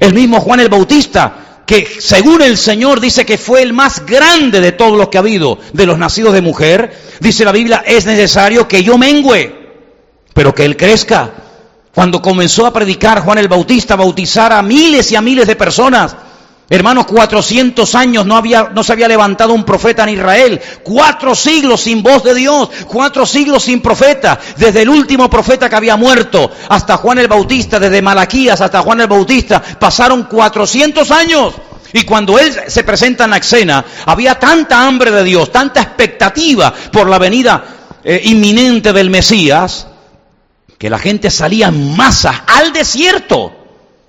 [0.00, 4.58] El mismo Juan el Bautista que según el Señor dice que fue el más grande
[4.58, 8.06] de todos los que ha habido, de los nacidos de mujer, dice la Biblia, es
[8.06, 9.54] necesario que yo mengüe,
[10.32, 11.30] pero que Él crezca.
[11.94, 16.16] Cuando comenzó a predicar Juan el Bautista, bautizar a miles y a miles de personas,
[16.70, 20.60] Hermanos, 400 años no, había, no se había levantado un profeta en Israel.
[20.82, 22.68] Cuatro siglos sin voz de Dios.
[22.86, 24.38] Cuatro siglos sin profeta.
[24.56, 29.00] Desde el último profeta que había muerto hasta Juan el Bautista, desde Malaquías hasta Juan
[29.00, 31.54] el Bautista, pasaron 400 años.
[31.94, 36.74] Y cuando él se presenta en la escena, había tanta hambre de Dios, tanta expectativa
[36.92, 37.64] por la venida
[38.04, 39.86] eh, inminente del Mesías,
[40.76, 43.57] que la gente salía en masa al desierto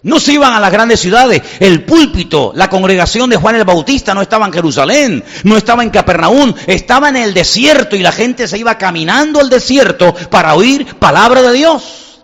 [0.03, 1.41] no se iban a las grandes ciudades.
[1.59, 5.89] El púlpito, la congregación de Juan el Bautista no estaba en Jerusalén, no estaba en
[5.89, 10.85] Capernaum, estaba en el desierto y la gente se iba caminando al desierto para oír
[10.95, 12.21] palabra de Dios.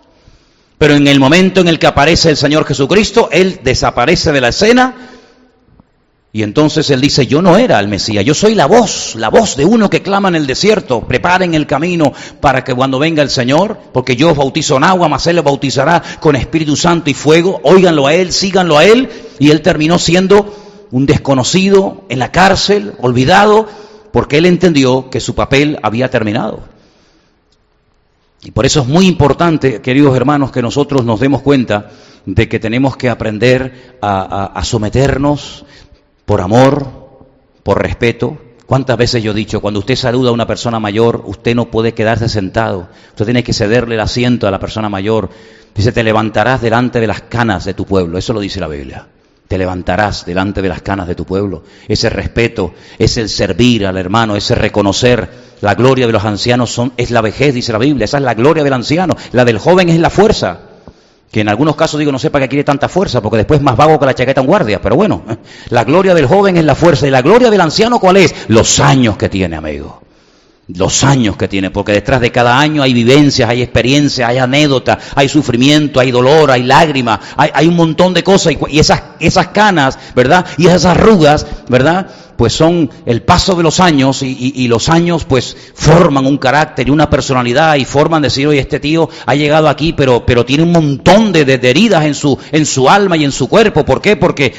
[0.78, 4.48] Pero en el momento en el que aparece el Señor Jesucristo, Él desaparece de la
[4.48, 4.94] escena
[6.36, 9.56] y entonces él dice, yo no era el Mesías, yo soy la voz, la voz
[9.56, 12.12] de uno que clama en el desierto, preparen el camino
[12.42, 15.42] para que cuando venga el Señor, porque yo os bautizo en agua, mas él lo
[15.42, 19.08] bautizará con Espíritu Santo y fuego, óiganlo a él, síganlo a él,
[19.38, 20.54] y él terminó siendo
[20.90, 23.66] un desconocido en la cárcel, olvidado,
[24.12, 26.64] porque él entendió que su papel había terminado.
[28.42, 31.92] Y por eso es muy importante, queridos hermanos, que nosotros nos demos cuenta
[32.26, 35.64] de que tenemos que aprender a someternos,
[36.26, 36.86] por amor,
[37.62, 38.36] por respeto.
[38.66, 41.94] ¿Cuántas veces yo he dicho, cuando usted saluda a una persona mayor, usted no puede
[41.94, 45.30] quedarse sentado, usted tiene que cederle el asiento a la persona mayor.
[45.72, 49.06] Dice, te levantarás delante de las canas de tu pueblo, eso lo dice la Biblia.
[49.46, 51.62] Te levantarás delante de las canas de tu pueblo.
[51.86, 56.92] Ese respeto, es el servir al hermano, ese reconocer la gloria de los ancianos son,
[56.96, 58.06] es la vejez, dice la Biblia.
[58.06, 59.14] Esa es la gloria del anciano.
[59.30, 60.75] La del joven es la fuerza
[61.30, 63.64] que en algunos casos digo, no sé para qué quiere tanta fuerza, porque después es
[63.64, 65.22] más vago que la chaqueta en guardia, pero bueno,
[65.70, 68.34] la gloria del joven es la fuerza y la gloria del anciano ¿cuál es?
[68.48, 70.02] Los años que tiene, amigo.
[70.68, 74.98] Los años que tiene, porque detrás de cada año hay vivencias, hay experiencias, hay anécdotas,
[75.14, 79.96] hay sufrimiento, hay dolor, hay lágrimas, hay, un montón de cosas y, esas, esas canas,
[80.16, 80.44] ¿verdad?
[80.58, 82.08] Y esas arrugas, ¿verdad?
[82.36, 86.90] Pues son el paso de los años y, los años pues forman un carácter y
[86.90, 90.72] una personalidad y forman decir, oye, este tío ha llegado aquí, pero, pero tiene un
[90.72, 93.84] montón de, heridas en su, en su alma y en su cuerpo.
[93.84, 94.16] ¿Por qué?
[94.16, 94.54] Porque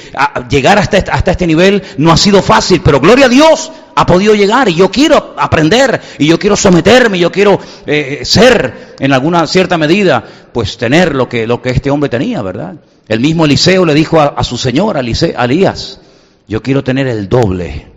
[0.49, 4.05] llegar hasta, este, hasta este nivel no ha sido fácil, pero gloria a Dios ha
[4.05, 8.95] podido llegar y yo quiero aprender y yo quiero someterme, y yo quiero eh, ser
[8.99, 10.23] en alguna cierta medida,
[10.53, 12.75] pues tener lo que, lo que este hombre tenía, ¿verdad?
[13.07, 15.99] El mismo Eliseo le dijo a, su señor, a Elías,
[16.47, 17.87] yo quiero tener el doble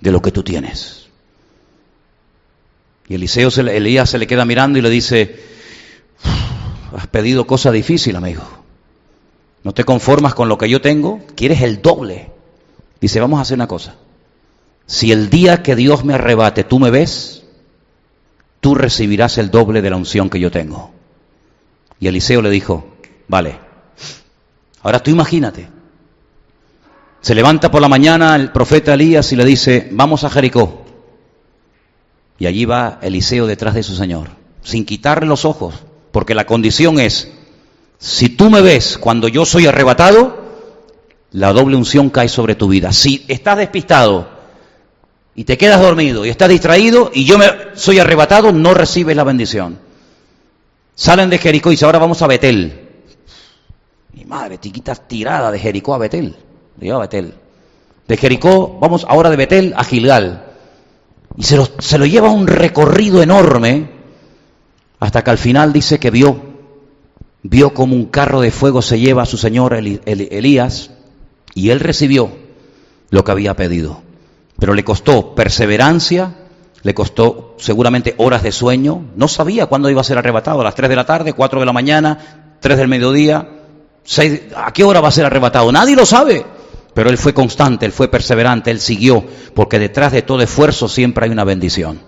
[0.00, 1.08] de lo que tú tienes.
[3.08, 5.40] Y Eliseo, se, Elías se le queda mirando y le dice,
[6.96, 8.42] has pedido cosa difícil, amigo.
[9.64, 12.30] No te conformas con lo que yo tengo, quieres el doble.
[13.00, 13.96] Dice, vamos a hacer una cosa.
[14.86, 17.44] Si el día que Dios me arrebate tú me ves,
[18.60, 20.90] tú recibirás el doble de la unción que yo tengo.
[21.98, 22.96] Y Eliseo le dijo,
[23.28, 23.58] vale.
[24.82, 25.68] Ahora tú imagínate,
[27.20, 30.84] se levanta por la mañana el profeta Elías y le dice, vamos a Jericó.
[32.38, 34.28] Y allí va Eliseo detrás de su Señor,
[34.62, 35.74] sin quitarle los ojos,
[36.12, 37.30] porque la condición es,
[37.98, 40.40] si tú me ves cuando yo soy arrebatado,
[41.32, 42.92] la doble unción cae sobre tu vida.
[42.92, 44.28] Si estás despistado
[45.34, 49.24] y te quedas dormido y estás distraído y yo me soy arrebatado, no recibes la
[49.24, 49.78] bendición.
[50.94, 52.88] Salen de Jericó y dicen, ahora vamos a Betel.
[54.14, 56.36] Mi madre, chiquita tirada de Jericó a Betel.
[56.80, 57.34] Betel.
[58.08, 60.46] De Jericó, vamos ahora de Betel a Gilgal.
[61.36, 64.00] Y se lo, se lo lleva un recorrido enorme
[65.00, 66.40] hasta que al final dice que vio,
[67.42, 70.90] vio como un carro de fuego se lleva a su señor Elías
[71.54, 72.30] y él recibió
[73.08, 74.02] lo que había pedido.
[74.58, 76.34] pero le costó perseverancia,
[76.82, 80.74] le costó seguramente horas de sueño, no sabía cuándo iba a ser arrebatado, a las
[80.74, 83.48] 3 de la tarde, 4 de la mañana, 3 del mediodía,
[84.04, 85.72] 6, ¿a qué hora va a ser arrebatado?
[85.72, 86.44] Nadie lo sabe.
[86.94, 89.24] Pero él fue constante, él fue perseverante, él siguió,
[89.54, 92.00] porque detrás de todo esfuerzo siempre hay una bendición.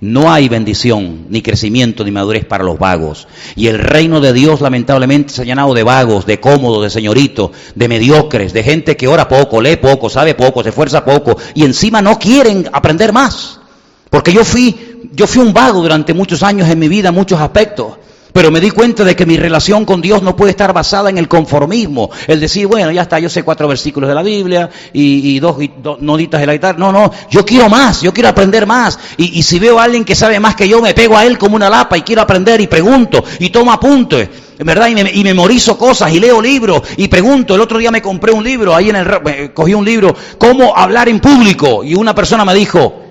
[0.00, 3.28] No hay bendición, ni crecimiento, ni madurez para los vagos.
[3.54, 7.50] Y el reino de Dios lamentablemente se ha llenado de vagos, de cómodos, de señoritos,
[7.74, 11.64] de mediocres, de gente que ora poco, lee poco, sabe poco, se esfuerza poco y
[11.64, 13.60] encima no quieren aprender más.
[14.08, 17.98] Porque yo fui, yo fui un vago durante muchos años en mi vida, muchos aspectos.
[18.32, 21.18] Pero me di cuenta de que mi relación con Dios no puede estar basada en
[21.18, 22.10] el conformismo.
[22.26, 25.56] El decir, bueno, ya está, yo sé cuatro versículos de la Biblia y, dos,
[26.00, 26.78] noditas de la guitarra.
[26.78, 28.98] No, no, yo quiero más, yo quiero aprender más.
[29.16, 31.56] Y, si veo a alguien que sabe más que yo, me pego a él como
[31.56, 34.28] una lapa y quiero aprender y pregunto y tomo apuntes.
[34.58, 37.54] Verdad, y, y memorizo cosas y leo libros y pregunto.
[37.54, 41.08] El otro día me compré un libro, ahí en el, cogí un libro, cómo hablar
[41.08, 41.82] en público.
[41.82, 43.02] Y una persona me dijo,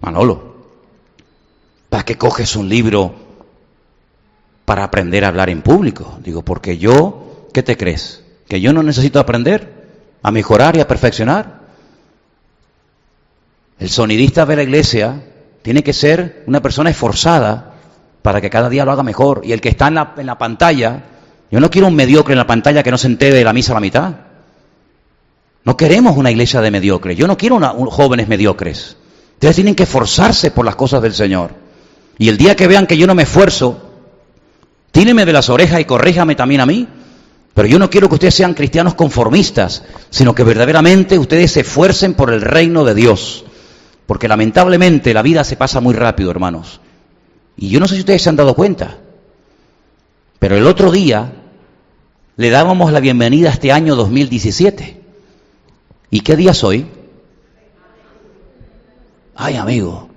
[0.00, 0.56] Manolo,
[1.88, 3.25] ¿para qué coges un libro
[4.66, 6.18] para aprender a hablar en público.
[6.22, 8.22] Digo, porque yo, ¿qué te crees?
[8.46, 9.86] ¿Que yo no necesito aprender
[10.22, 11.60] a mejorar y a perfeccionar?
[13.78, 15.22] El sonidista de la iglesia
[15.62, 17.74] tiene que ser una persona esforzada
[18.22, 19.42] para que cada día lo haga mejor.
[19.44, 21.04] Y el que está en la, en la pantalla,
[21.50, 23.72] yo no quiero un mediocre en la pantalla que no se entere de la misa
[23.72, 24.14] a la mitad.
[25.64, 27.16] No queremos una iglesia de mediocres.
[27.16, 28.96] Yo no quiero una, jóvenes mediocres.
[29.34, 31.52] Ustedes tienen que esforzarse por las cosas del Señor.
[32.18, 33.85] Y el día que vean que yo no me esfuerzo,
[34.96, 36.88] Tíreme de las orejas y corríjame también a mí.
[37.52, 42.14] Pero yo no quiero que ustedes sean cristianos conformistas, sino que verdaderamente ustedes se esfuercen
[42.14, 43.44] por el reino de Dios.
[44.06, 46.80] Porque lamentablemente la vida se pasa muy rápido, hermanos.
[47.58, 48.96] Y yo no sé si ustedes se han dado cuenta.
[50.38, 51.30] Pero el otro día
[52.36, 55.02] le dábamos la bienvenida a este año 2017.
[56.08, 56.86] ¿Y qué día soy?
[59.34, 60.08] Ay, amigo.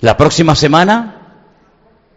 [0.00, 1.17] La próxima semana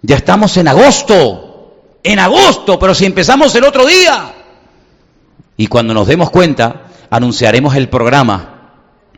[0.02, 4.34] ya estamos en agosto, en agosto, pero si empezamos el otro día.
[5.58, 8.74] Y cuando nos demos cuenta, anunciaremos el programa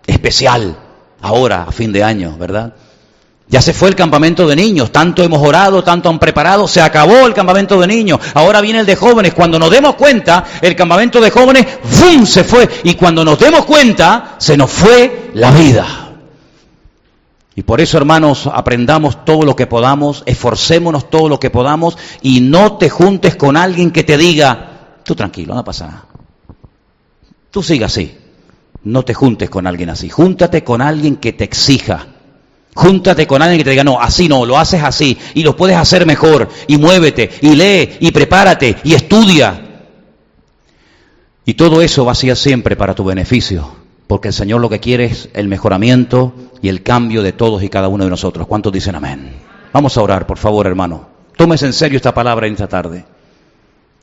[0.06, 0.78] especial,
[1.22, 2.74] ahora, a fin de año, ¿verdad?
[3.48, 7.28] Ya se fue el campamento de niños, tanto hemos orado, tanto han preparado, se acabó
[7.28, 9.34] el campamento de niños, ahora viene el de jóvenes.
[9.34, 12.26] Cuando nos demos cuenta, el campamento de jóvenes, ¡fum!
[12.26, 12.68] se fue.
[12.84, 16.03] Y cuando nos demos cuenta, se nos fue la vida.
[17.56, 22.42] Y por eso, hermanos, aprendamos todo lo que podamos, esforcémonos todo lo que podamos y
[22.42, 26.06] no te juntes con alguien que te diga, tú tranquilo, no pasa nada.
[27.52, 28.18] Tú siga así.
[28.86, 30.10] No te juntes con alguien así.
[30.10, 32.08] Júntate con alguien que te exija.
[32.74, 35.78] Júntate con alguien que te diga, no, así no, lo haces así y lo puedes
[35.78, 36.50] hacer mejor.
[36.68, 39.62] Y muévete, y lee, y prepárate, y estudia.
[41.46, 44.80] Y todo eso va a ser siempre para tu beneficio porque el Señor lo que
[44.80, 48.48] quiere es el mejoramiento y el cambio de todos y cada uno de nosotros.
[48.48, 49.34] ¿Cuántos dicen amén?
[49.72, 51.08] Vamos a orar, por favor, hermano.
[51.36, 53.06] Tómese en serio esta palabra en esta tarde.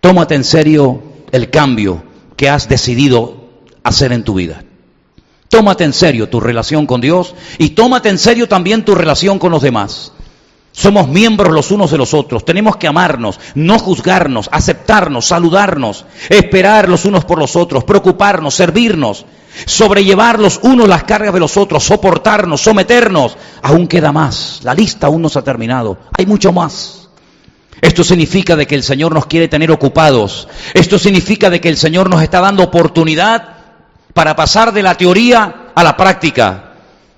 [0.01, 2.03] Tómate en serio el cambio
[2.37, 3.37] que has decidido
[3.83, 4.65] hacer en tu vida.
[5.49, 9.53] Tómate en serio tu relación con Dios y tómate en serio también tu relación con
[9.53, 10.13] los demás.
[10.73, 12.45] Somos miembros los unos de los otros.
[12.45, 19.27] Tenemos que amarnos, no juzgarnos, aceptarnos, saludarnos, esperar los unos por los otros, preocuparnos, servirnos,
[19.67, 23.37] sobrellevar los unos las cargas de los otros, soportarnos, someternos.
[23.63, 24.61] Aún queda más.
[24.63, 25.99] La lista aún no se ha terminado.
[26.17, 27.09] Hay mucho más.
[27.81, 30.49] Esto significa de que el Señor nos quiere tener ocupados.
[30.75, 33.57] Esto significa de que el Señor nos está dando oportunidad
[34.13, 36.70] para pasar de la teoría a la práctica.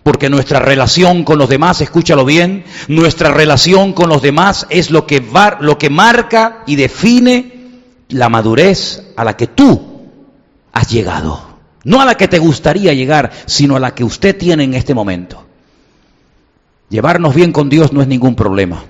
[0.03, 5.07] Porque nuestra relación con los demás, escúchalo bien, nuestra relación con los demás es lo
[5.07, 7.53] que, va, lo que marca y define
[8.09, 10.09] la madurez a la que tú
[10.73, 11.53] has llegado.
[11.85, 14.95] No a la que te gustaría llegar, sino a la que usted tiene en este
[14.95, 15.45] momento.
[16.89, 18.85] Llevarnos bien con Dios no es ningún problema.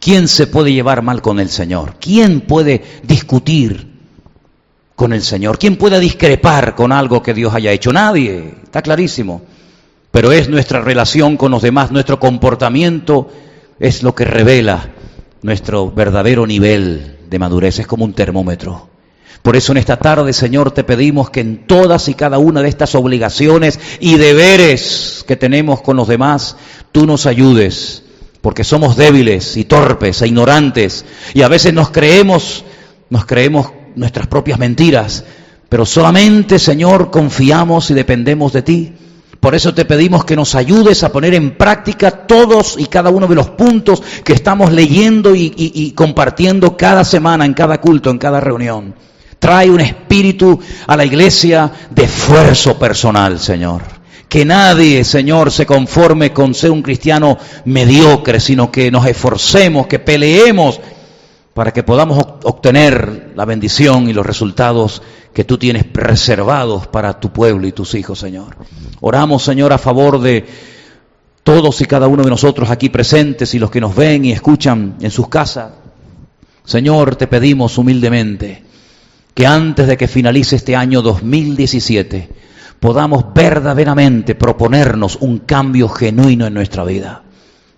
[0.00, 1.96] ¿Quién se puede llevar mal con el Señor?
[2.00, 3.86] ¿Quién puede discutir
[4.94, 5.58] con el Señor?
[5.58, 7.92] ¿Quién puede discrepar con algo que Dios haya hecho?
[7.92, 9.42] Nadie, está clarísimo.
[10.10, 13.30] Pero es nuestra relación con los demás, nuestro comportamiento
[13.78, 14.90] es lo que revela
[15.42, 17.78] nuestro verdadero nivel de madurez.
[17.78, 18.88] Es como un termómetro.
[19.42, 22.68] Por eso en esta tarde, Señor, te pedimos que en todas y cada una de
[22.68, 26.56] estas obligaciones y deberes que tenemos con los demás,
[26.90, 28.02] tú nos ayudes,
[28.40, 31.04] porque somos débiles y torpes e ignorantes
[31.34, 32.64] y a veces nos creemos,
[33.10, 35.24] nos creemos nuestras propias mentiras,
[35.68, 38.92] pero solamente, Señor, confiamos y dependemos de ti.
[39.40, 43.28] Por eso te pedimos que nos ayudes a poner en práctica todos y cada uno
[43.28, 48.40] de los puntos que estamos leyendo y, compartiendo cada semana, en cada culto, en cada
[48.40, 48.94] reunión.
[49.38, 50.58] Trae un espíritu
[50.88, 53.82] a la iglesia de esfuerzo personal, Señor.
[54.28, 60.00] Que nadie, Señor, se conforme con ser un cristiano mediocre, sino que nos esforcemos, que
[60.00, 60.80] peleemos
[61.58, 65.02] para que podamos obtener la bendición y los resultados
[65.34, 68.54] que tú tienes reservados para tu pueblo y tus hijos, Señor.
[69.00, 70.46] Oramos, Señor, a favor de
[71.42, 74.98] todos y cada uno de nosotros aquí presentes y los que nos ven y escuchan
[75.00, 75.72] en sus casas.
[76.64, 78.62] Señor, te pedimos humildemente
[79.34, 82.28] que antes de que finalice este año 2017,
[82.78, 87.24] podamos verdaderamente proponernos un cambio genuino en nuestra vida.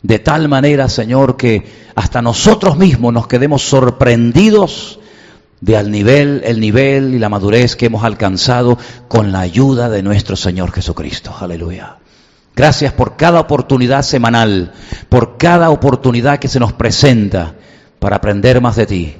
[0.03, 4.98] De tal manera, Señor, que hasta nosotros mismos nos quedemos sorprendidos
[5.61, 8.78] de al nivel, el nivel y la madurez que hemos alcanzado
[9.09, 11.34] con la ayuda de nuestro Señor Jesucristo.
[11.38, 11.98] Aleluya.
[12.57, 14.72] Gracias por cada oportunidad semanal,
[15.09, 17.55] por cada oportunidad que se nos presenta
[17.98, 19.16] para aprender más de ti.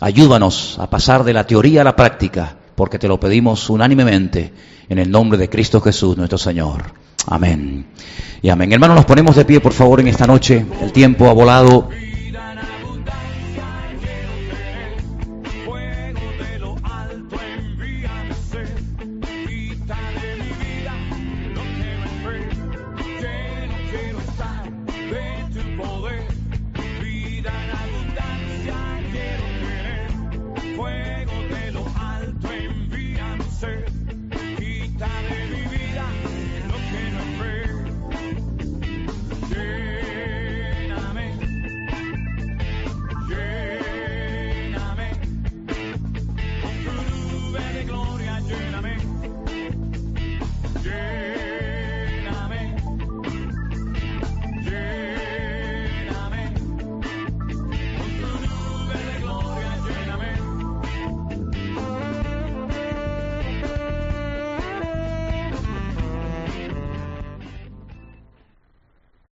[0.00, 4.52] Ayúdanos a pasar de la teoría a la práctica, porque te lo pedimos unánimemente
[4.88, 7.01] en el nombre de Cristo Jesús, nuestro Señor.
[7.26, 7.86] Amén.
[8.40, 8.72] Y amén.
[8.72, 10.64] Hermanos, nos ponemos de pie, por favor, en esta noche.
[10.80, 11.88] El tiempo ha volado.